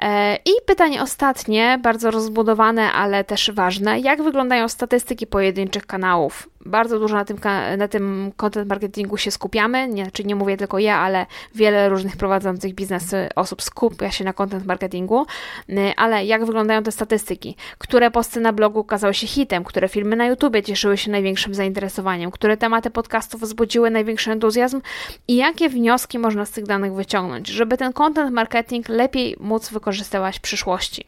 E, 0.00 0.36
I 0.36 0.50
pytanie 0.66 1.02
ostatnie, 1.02 1.78
bardzo 1.82 2.10
rozbudowane, 2.10 2.92
ale 2.92 3.24
też 3.24 3.50
ważne. 3.50 4.00
Jak 4.00 4.22
wyglądają 4.22 4.68
statystyki 4.68 5.26
pojedynczych 5.26 5.86
kanałów? 5.86 6.48
Bardzo 6.66 6.98
dużo 6.98 7.14
na 7.14 7.24
tym, 7.24 7.38
na 7.78 7.88
tym 7.88 8.32
content 8.36 8.68
marketingu 8.68 9.16
się 9.16 9.30
skupiamy, 9.30 9.88
nie, 9.88 10.10
czyli 10.10 10.28
nie 10.28 10.34
mówię 10.34 10.56
tylko 10.56 10.78
ja, 10.78 10.96
ale 10.96 11.26
wiele 11.54 11.88
różnych 11.88 12.16
prowadzących 12.16 12.74
biznesy 12.74 13.28
osób 13.36 13.62
skupia 13.62 14.10
się 14.10 14.24
na 14.24 14.32
content 14.32 14.66
marketingu, 14.66 15.26
y, 15.70 15.92
ale 15.96 16.24
jak 16.24 16.44
wyglądają 16.44 16.82
te 16.82 16.92
statystyki? 16.92 17.56
Które 17.78 18.10
posty 18.10 18.40
na 18.40 18.52
blogu 18.52 18.80
okazały 18.80 19.14
się 19.14 19.26
hitem? 19.26 19.64
Które 19.64 19.88
filmy 19.88 20.16
na 20.16 20.26
YouTubie 20.26 20.62
cieszyły 20.62 20.96
się 20.96 21.10
największym 21.10 21.54
zainteresowaniem? 21.54 22.30
Które 22.30 22.56
tematy 22.56 22.90
podcastów 22.90 23.40
wzbudziły 23.40 23.90
największy 23.90 24.32
entuzjazm? 24.32 24.80
I 25.28 25.36
jakie 25.36 25.68
wnioski 25.68 26.18
można 26.18 26.44
z 26.44 26.50
tych 26.50 26.66
danych 26.66 26.94
wyciągnąć, 26.94 27.48
żeby 27.48 27.76
ten 27.76 27.92
content 27.92 28.32
marketing 28.32 28.88
lepiej 28.88 29.36
móc 29.40 29.70
wykorzystywać 29.70 30.38
w 30.38 30.40
przyszłości? 30.40 31.04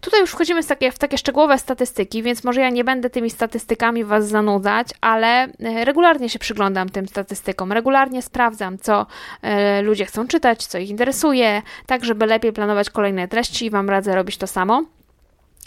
Tutaj 0.00 0.20
już 0.20 0.30
wchodzimy 0.30 0.62
w 0.62 0.66
takie, 0.66 0.92
w 0.92 0.98
takie 0.98 1.18
szczegółowe 1.18 1.58
statystyki, 1.58 2.22
więc 2.22 2.44
może 2.44 2.60
ja 2.60 2.70
nie 2.70 2.84
będę 2.84 3.10
tymi 3.10 3.30
statystykami 3.30 4.04
Was 4.04 4.28
zanudzać, 4.28 4.88
ale 5.00 5.44
e, 5.44 5.84
regularnie 5.84 6.28
się 6.28 6.38
przyglądam 6.38 6.88
tym 6.88 7.08
statystykom, 7.08 7.72
regularnie 7.72 8.22
sprawdzam, 8.22 8.78
co 8.78 9.06
e, 9.42 9.82
ludzie 9.82 10.04
chcą 10.04 10.26
czytać, 10.26 10.66
co 10.66 10.78
ich 10.78 10.90
interesuje, 10.90 11.62
tak 11.86 12.04
żeby 12.04 12.26
lepiej 12.26 12.52
planować 12.52 12.90
kolejne 12.90 13.28
treści 13.28 13.66
i 13.66 13.70
Wam 13.70 13.90
radzę 13.90 14.14
robić 14.14 14.36
to 14.36 14.46
samo. 14.46 14.99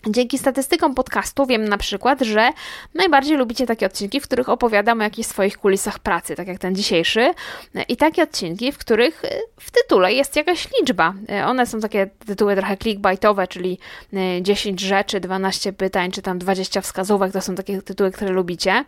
Dzięki 0.08 0.38
statystykom 0.38 0.96
podcastu 0.96 1.46
wiem 1.46 1.68
na 1.68 1.78
przykład, 1.78 2.22
że 2.22 2.50
najbardziej 2.94 3.38
lubicie 3.38 3.66
takie 3.66 3.86
odcinki, 3.86 4.20
w 4.20 4.24
których 4.24 4.50
opowiadam 4.50 5.00
o 5.00 5.04
jakichś 5.04 5.30
swoich 5.30 5.58
kulisach 5.58 6.00
pracy, 6.00 6.36
tak 6.36 6.48
jak 6.48 6.60
ten 6.60 6.76
dzisiejszy, 6.76 7.34
i 7.89 7.98
takie 7.98 8.24
odcinki, 8.24 8.72
w 8.72 8.78
których 8.78 9.22
w 9.60 9.72
tytule 9.72 10.13
jest 10.13 10.36
jakaś 10.36 10.68
liczba. 10.80 11.13
One 11.46 11.66
są 11.66 11.80
takie 11.80 12.10
tytuły 12.26 12.56
trochę 12.56 12.78
clickbaitowe, 12.78 13.48
czyli 13.48 13.80
10 14.42 14.82
rzeczy, 14.82 15.20
12 15.20 15.74
pytań, 15.74 16.12
czy 16.12 16.22
tam 16.22 16.39
20 16.39 16.82
wskazówek, 16.82 17.32
to 17.32 17.42
są 17.42 17.56
takie 17.56 17.82
tytuły, 17.82 18.12
które 18.12 18.32
lubicie. 18.32 18.86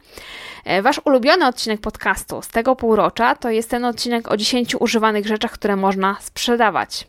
Wasz 0.82 1.02
ulubiony 1.06 1.48
odcinek 1.48 1.82
podcastu 1.82 2.42
z 2.42 2.48
tego 2.48 2.76
półrocza 2.76 3.36
to 3.36 3.50
jest 3.50 3.70
ten 3.70 3.86
odcinek 3.86 4.32
o 4.32 4.38
10 4.38 4.76
używanych 4.80 5.28
rzeczach, 5.28 5.52
które 5.52 5.76
można 5.76 6.16
sprzedawać. 6.22 7.08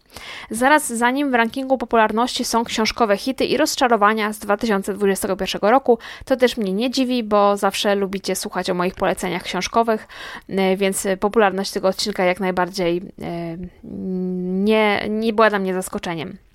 Zaraz 0.50 0.92
za 0.92 1.10
nim 1.10 1.30
w 1.30 1.34
rankingu 1.34 1.78
popularności 1.78 2.44
są 2.44 2.64
książkowe 2.64 3.16
hity 3.16 3.44
i 3.44 3.56
rozczarowania 3.56 3.95
z 4.32 4.38
2021 4.38 5.70
roku. 5.70 5.98
To 6.24 6.36
też 6.36 6.56
mnie 6.56 6.72
nie 6.72 6.90
dziwi, 6.90 7.22
bo 7.22 7.56
zawsze 7.56 7.94
lubicie 7.94 8.36
słuchać 8.36 8.70
o 8.70 8.74
moich 8.74 8.94
poleceniach 8.94 9.42
książkowych, 9.42 10.08
e, 10.48 10.76
więc 10.76 11.06
popularność 11.20 11.70
tego 11.70 11.88
odcinka 11.88 12.24
jak 12.24 12.40
najbardziej 12.40 13.02
e, 13.22 13.56
nie, 14.64 15.06
nie 15.08 15.32
była 15.32 15.50
dla 15.50 15.58
mnie 15.58 15.74
zaskoczeniem. 15.74 16.45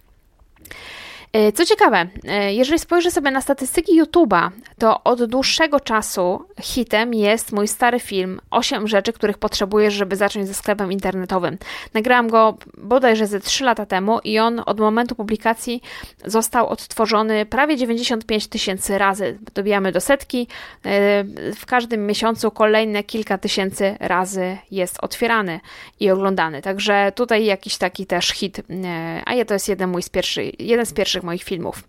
E, 1.34 1.52
co 1.52 1.66
ciekawe, 1.66 2.08
e, 2.28 2.54
jeżeli 2.54 2.80
spojrzę 2.80 3.12
sobie 3.12 3.32
na 3.32 3.42
statystyki 3.42 4.02
YouTube'a, 4.02 4.50
to 4.80 5.04
od 5.04 5.26
dłuższego 5.26 5.80
czasu 5.80 6.46
hitem 6.62 7.14
jest 7.14 7.52
mój 7.52 7.68
stary 7.68 8.00
film 8.00 8.42
8 8.50 8.88
rzeczy, 8.88 9.14
których 9.14 9.38
potrzebujesz, 9.38 9.94
żeby 9.94 10.16
zacząć 10.16 10.48
ze 10.48 10.54
sklepem 10.54 10.92
internetowym. 10.92 11.58
Nagrałam 11.94 12.28
go 12.28 12.58
bodajże 12.78 13.28
ze 13.28 13.40
3 13.40 13.64
lata 13.64 13.86
temu 13.86 14.20
i 14.24 14.40
on 14.40 14.62
od 14.66 14.80
momentu 14.80 15.16
publikacji 15.16 15.82
został 16.26 16.68
odtworzony 16.68 17.46
prawie 17.46 17.78
95 17.78 18.48
tysięcy 18.48 18.98
razy. 18.98 19.40
Dobijamy 19.54 19.92
do 19.92 20.02
setki. 20.02 20.48
E, 20.86 21.24
w 21.56 21.66
każdym 21.66 22.08
miesiącu 22.08 22.52
kolejne 22.52 23.04
kilka 23.04 23.38
tysięcy 23.38 23.96
razy 24.00 24.58
jest 24.72 24.98
otwierany 25.02 25.60
i 26.00 26.10
oglądany. 26.10 26.62
Także 26.62 27.12
tutaj 27.16 27.46
jakiś 27.46 27.78
taki 27.78 28.06
też 28.06 28.28
hit. 28.28 28.62
A 29.26 29.34
ja 29.34 29.46
to 29.46 29.54
jest 29.54 29.70
jeden 29.70 29.90
mój 29.90 30.04
z 30.04 30.10
pierwszy, 30.10 30.52
jeden 30.60 30.86
z 30.86 30.94
pierwszych 30.94 31.21
moich 31.24 31.44
filmów. 31.44 31.84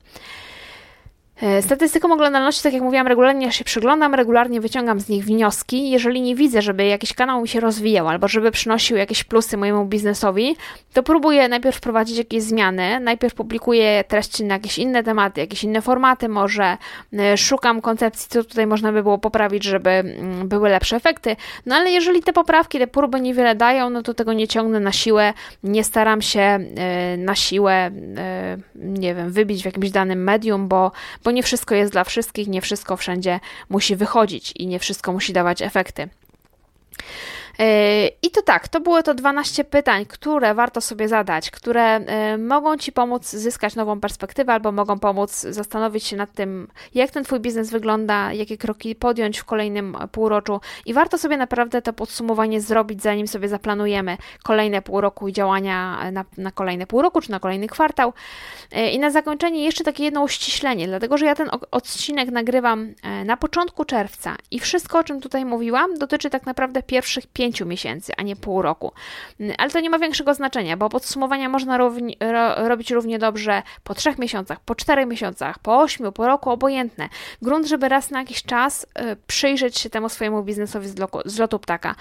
E, 1.42 1.62
statystykom 1.62 2.12
oglądalności, 2.12 2.62
tak 2.62 2.72
jak 2.72 2.82
mówiłam, 2.82 3.06
regularnie 3.06 3.52
się 3.52 3.64
przyglądam, 3.64 4.14
regularnie 4.14 4.60
wyciągam 4.60 5.00
z 5.00 5.08
nich 5.08 5.24
wnioski. 5.24 5.90
Jeżeli 5.90 6.20
nie 6.20 6.34
widzę, 6.34 6.62
żeby 6.62 6.84
jakiś 6.84 7.14
kanał 7.14 7.42
mi 7.42 7.48
się 7.48 7.60
rozwijał 7.60 8.08
albo 8.08 8.28
żeby 8.28 8.50
przynosił 8.50 8.96
jakieś 8.96 9.24
plusy 9.24 9.56
mojemu 9.56 9.84
biznesowi, 9.84 10.56
to 10.92 11.02
próbuję 11.02 11.48
najpierw 11.48 11.76
wprowadzić 11.76 12.18
jakieś 12.18 12.42
zmiany, 12.42 13.00
najpierw 13.00 13.34
publikuję 13.34 14.04
treści 14.08 14.44
na 14.44 14.54
jakieś 14.54 14.78
inne 14.78 15.02
tematy, 15.02 15.40
jakieś 15.40 15.64
inne 15.64 15.82
formaty, 15.82 16.28
może 16.28 16.76
e, 17.12 17.36
szukam 17.36 17.80
koncepcji, 17.80 18.28
co 18.30 18.44
tutaj 18.44 18.66
można 18.66 18.92
by 18.92 19.02
było 19.02 19.18
poprawić, 19.18 19.64
żeby 19.64 19.90
mm, 19.90 20.48
były 20.48 20.68
lepsze 20.68 20.96
efekty. 20.96 21.36
No 21.66 21.74
ale 21.74 21.90
jeżeli 21.90 22.22
te 22.22 22.32
poprawki, 22.32 22.78
te 22.78 22.86
próby 22.86 23.20
niewiele 23.20 23.54
dają, 23.54 23.90
no 23.90 24.02
to 24.02 24.14
tego 24.14 24.32
nie 24.32 24.48
ciągnę 24.48 24.80
na 24.80 24.92
siłę, 24.92 25.32
nie 25.62 25.84
staram 25.84 26.22
się 26.22 26.40
e, 26.40 27.16
na 27.16 27.34
siłę, 27.34 27.90
nie 28.74 29.14
wiem, 29.14 29.30
wybić 29.30 29.62
w 29.62 29.66
jakimś 29.66 29.90
danym 29.90 30.24
medium, 30.24 30.68
bo, 30.68 30.92
bo 31.24 31.31
nie 31.32 31.42
wszystko 31.42 31.74
jest 31.74 31.92
dla 31.92 32.04
wszystkich, 32.04 32.48
nie 32.48 32.60
wszystko 32.60 32.96
wszędzie 32.96 33.40
musi 33.68 33.96
wychodzić 33.96 34.52
i 34.52 34.66
nie 34.66 34.78
wszystko 34.78 35.12
musi 35.12 35.32
dawać 35.32 35.62
efekty. 35.62 36.08
I 38.22 38.30
to 38.30 38.42
tak, 38.42 38.68
to 38.68 38.80
było 38.80 39.02
to 39.02 39.14
12 39.14 39.64
pytań, 39.64 40.06
które 40.06 40.54
warto 40.54 40.80
sobie 40.80 41.08
zadać, 41.08 41.50
które 41.50 41.82
e, 41.82 42.38
mogą 42.38 42.76
Ci 42.76 42.92
pomóc 42.92 43.28
zyskać 43.28 43.74
nową 43.74 44.00
perspektywę 44.00 44.52
albo 44.52 44.72
mogą 44.72 44.98
pomóc 44.98 45.40
zastanowić 45.40 46.04
się 46.04 46.16
nad 46.16 46.32
tym, 46.32 46.68
jak 46.94 47.10
ten 47.10 47.24
Twój 47.24 47.40
biznes 47.40 47.70
wygląda, 47.70 48.32
jakie 48.32 48.58
kroki 48.58 48.94
podjąć 48.94 49.38
w 49.38 49.44
kolejnym 49.44 49.96
półroczu 50.12 50.60
i 50.86 50.94
warto 50.94 51.18
sobie 51.18 51.36
naprawdę 51.36 51.82
to 51.82 51.92
podsumowanie 51.92 52.60
zrobić, 52.60 53.02
zanim 53.02 53.28
sobie 53.28 53.48
zaplanujemy 53.48 54.16
kolejne 54.42 54.82
pół 54.82 55.00
roku 55.00 55.28
i 55.28 55.32
działania 55.32 56.10
na, 56.12 56.24
na 56.36 56.50
kolejne 56.50 56.86
pół 56.86 57.02
roku 57.02 57.20
czy 57.20 57.30
na 57.30 57.40
kolejny 57.40 57.66
kwartał. 57.66 58.12
E, 58.72 58.90
I 58.90 58.98
na 58.98 59.10
zakończenie 59.10 59.64
jeszcze 59.64 59.84
takie 59.84 60.04
jedno 60.04 60.22
uściślenie, 60.22 60.86
dlatego 60.86 61.18
że 61.18 61.26
ja 61.26 61.34
ten 61.34 61.50
odcinek 61.70 62.30
nagrywam 62.30 62.94
e, 63.02 63.24
na 63.24 63.36
początku 63.36 63.84
czerwca 63.84 64.36
i 64.50 64.60
wszystko, 64.60 64.98
o 64.98 65.04
czym 65.04 65.20
tutaj 65.20 65.44
mówiłam, 65.44 65.98
dotyczy 65.98 66.30
tak 66.30 66.46
naprawdę 66.46 66.82
pierwszych 66.82 67.26
pięciu 67.52 67.66
miesięcy, 67.66 68.12
a 68.16 68.22
nie 68.22 68.36
pół 68.36 68.62
roku. 68.62 68.92
Ale 69.58 69.70
to 69.70 69.80
nie 69.80 69.90
ma 69.90 69.98
większego 69.98 70.34
znaczenia, 70.34 70.76
bo 70.76 70.88
podsumowania 70.88 71.48
można 71.48 71.78
równi, 71.78 72.16
ro, 72.20 72.68
robić 72.68 72.90
równie 72.90 73.18
dobrze 73.18 73.62
po 73.84 73.94
trzech 73.94 74.18
miesiącach, 74.18 74.60
po 74.60 74.74
czterech 74.74 75.06
miesiącach, 75.06 75.58
po 75.58 75.80
ośmiu, 75.80 76.12
po 76.12 76.26
roku, 76.26 76.50
obojętne. 76.50 77.08
Grunt, 77.42 77.66
żeby 77.66 77.88
raz 77.88 78.10
na 78.10 78.18
jakiś 78.18 78.42
czas 78.42 78.82
y, 78.84 79.16
przyjrzeć 79.26 79.78
się 79.78 79.90
temu 79.90 80.08
swojemu 80.08 80.42
biznesowi 80.42 80.88
z, 80.88 80.98
loku, 80.98 81.18
z 81.24 81.38
lotu 81.38 81.58
ptaka. 81.58 81.94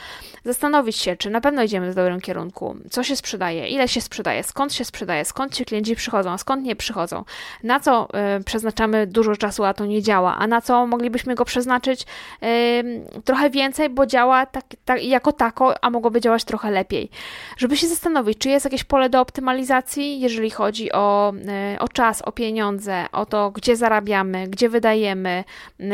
Zastanowić 0.45 0.97
się, 0.97 1.15
czy 1.15 1.29
na 1.29 1.41
pewno 1.41 1.63
idziemy 1.63 1.91
w 1.91 1.95
dobrym 1.95 2.21
kierunku, 2.21 2.75
co 2.91 3.03
się 3.03 3.15
sprzedaje, 3.15 3.67
ile 3.67 3.87
się 3.87 4.01
sprzedaje, 4.01 4.43
skąd 4.43 4.73
się 4.73 4.85
sprzedaje, 4.85 5.25
skąd 5.25 5.53
ci 5.53 5.65
klienci 5.65 5.95
przychodzą, 5.95 6.31
a 6.31 6.37
skąd 6.37 6.63
nie 6.63 6.75
przychodzą, 6.75 7.23
na 7.63 7.79
co 7.79 8.07
y, 8.39 8.43
przeznaczamy 8.43 9.07
dużo 9.07 9.35
czasu, 9.35 9.63
a 9.63 9.73
to 9.73 9.85
nie 9.85 10.01
działa, 10.01 10.37
a 10.37 10.47
na 10.47 10.61
co 10.61 10.87
moglibyśmy 10.87 11.35
go 11.35 11.45
przeznaczyć 11.45 12.05
y, 12.43 13.21
trochę 13.25 13.49
więcej, 13.49 13.89
bo 13.89 14.05
działa 14.05 14.45
tak, 14.45 14.63
tak, 14.85 15.03
jako 15.03 15.30
tako, 15.31 15.83
a 15.83 15.89
mogłoby 15.89 16.21
działać 16.21 16.43
trochę 16.43 16.71
lepiej. 16.71 17.09
Żeby 17.57 17.77
się 17.77 17.87
zastanowić, 17.87 18.37
czy 18.37 18.49
jest 18.49 18.65
jakieś 18.65 18.83
pole 18.83 19.09
do 19.09 19.21
optymalizacji, 19.21 20.19
jeżeli 20.19 20.49
chodzi 20.49 20.91
o, 20.91 21.33
e, 21.47 21.79
o 21.79 21.87
czas, 21.87 22.21
o 22.21 22.31
pieniądze, 22.31 23.05
o 23.11 23.25
to, 23.25 23.51
gdzie 23.51 23.75
zarabiamy, 23.75 24.47
gdzie 24.47 24.69
wydajemy, 24.69 25.43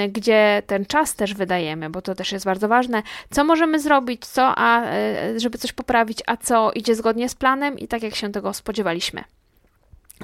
gdzie 0.10 0.64
ten 0.68 0.86
czas 0.86 1.16
też 1.16 1.34
wydajemy, 1.34 1.90
bo 1.90 2.02
to 2.02 2.16
też 2.16 2.32
jest 2.32 2.46
bardzo 2.46 2.68
ważne. 2.68 3.04
Co 3.30 3.44
możemy 3.44 3.80
zrobić, 3.80 4.26
co, 4.26 4.54
a, 4.56 4.84
e, 4.84 5.40
żeby 5.40 5.58
coś 5.58 5.74
poprawić, 5.74 6.24
a 6.28 6.38
co 6.38 6.72
idzie 6.72 6.96
zgodnie 6.96 7.30
z 7.30 7.36
planem 7.36 7.80
i 7.80 7.88
tak 7.88 8.04
jak 8.04 8.16
się 8.16 8.32
tego 8.32 8.54
spodziewaliśmy. 8.54 9.24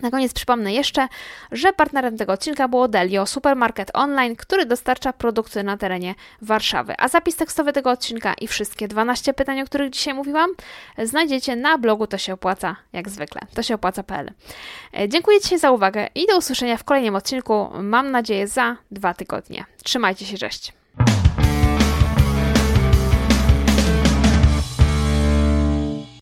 Na 0.02 0.12
koniec 0.12 0.34
przypomnę 0.34 0.74
jeszcze, 0.74 1.08
że 1.52 1.74
partnerem 1.74 2.18
tego 2.18 2.34
odcinka 2.34 2.68
było 2.68 2.88
Delio, 2.88 3.26
supermarket 3.26 3.92
online, 3.94 4.36
który 4.36 4.66
dostarcza 4.66 5.14
produkty 5.14 5.64
na 5.64 5.78
terenie 5.78 6.16
Warszawy. 6.42 6.94
A 6.98 7.08
zapis 7.08 7.36
tekstowy 7.36 7.74
tego 7.74 7.92
odcinka 7.92 8.34
i 8.34 8.48
wszystkie 8.48 8.88
12 8.88 9.34
pytań, 9.34 9.62
o 9.62 9.66
których 9.66 9.90
dzisiaj 9.90 10.14
mówiłam, 10.14 10.50
znajdziecie 11.04 11.56
na 11.56 11.78
blogu 11.78 12.08
To 12.08 12.18
się 12.18 12.34
opłaca, 12.34 12.76
jak 12.94 13.10
zwykle, 13.10 13.42
to 13.54 13.64
się 13.64 13.76
opłaca.pl. 13.76 14.32
E, 15.00 15.10
dziękuję 15.10 15.42
Ci 15.42 15.60
za 15.60 15.72
uwagę 15.72 16.08
i 16.16 16.28
do 16.28 16.38
usłyszenia 16.38 16.78
w 16.78 16.84
kolejnym 16.84 17.16
odcinku, 17.16 17.70
mam 17.82 18.12
nadzieję 18.12 18.48
za 18.48 18.78
dwa 18.92 19.14
tygodnie. 19.14 19.66
Trzymajcie 19.84 20.26
się, 20.26 20.38
cześć! 20.38 20.83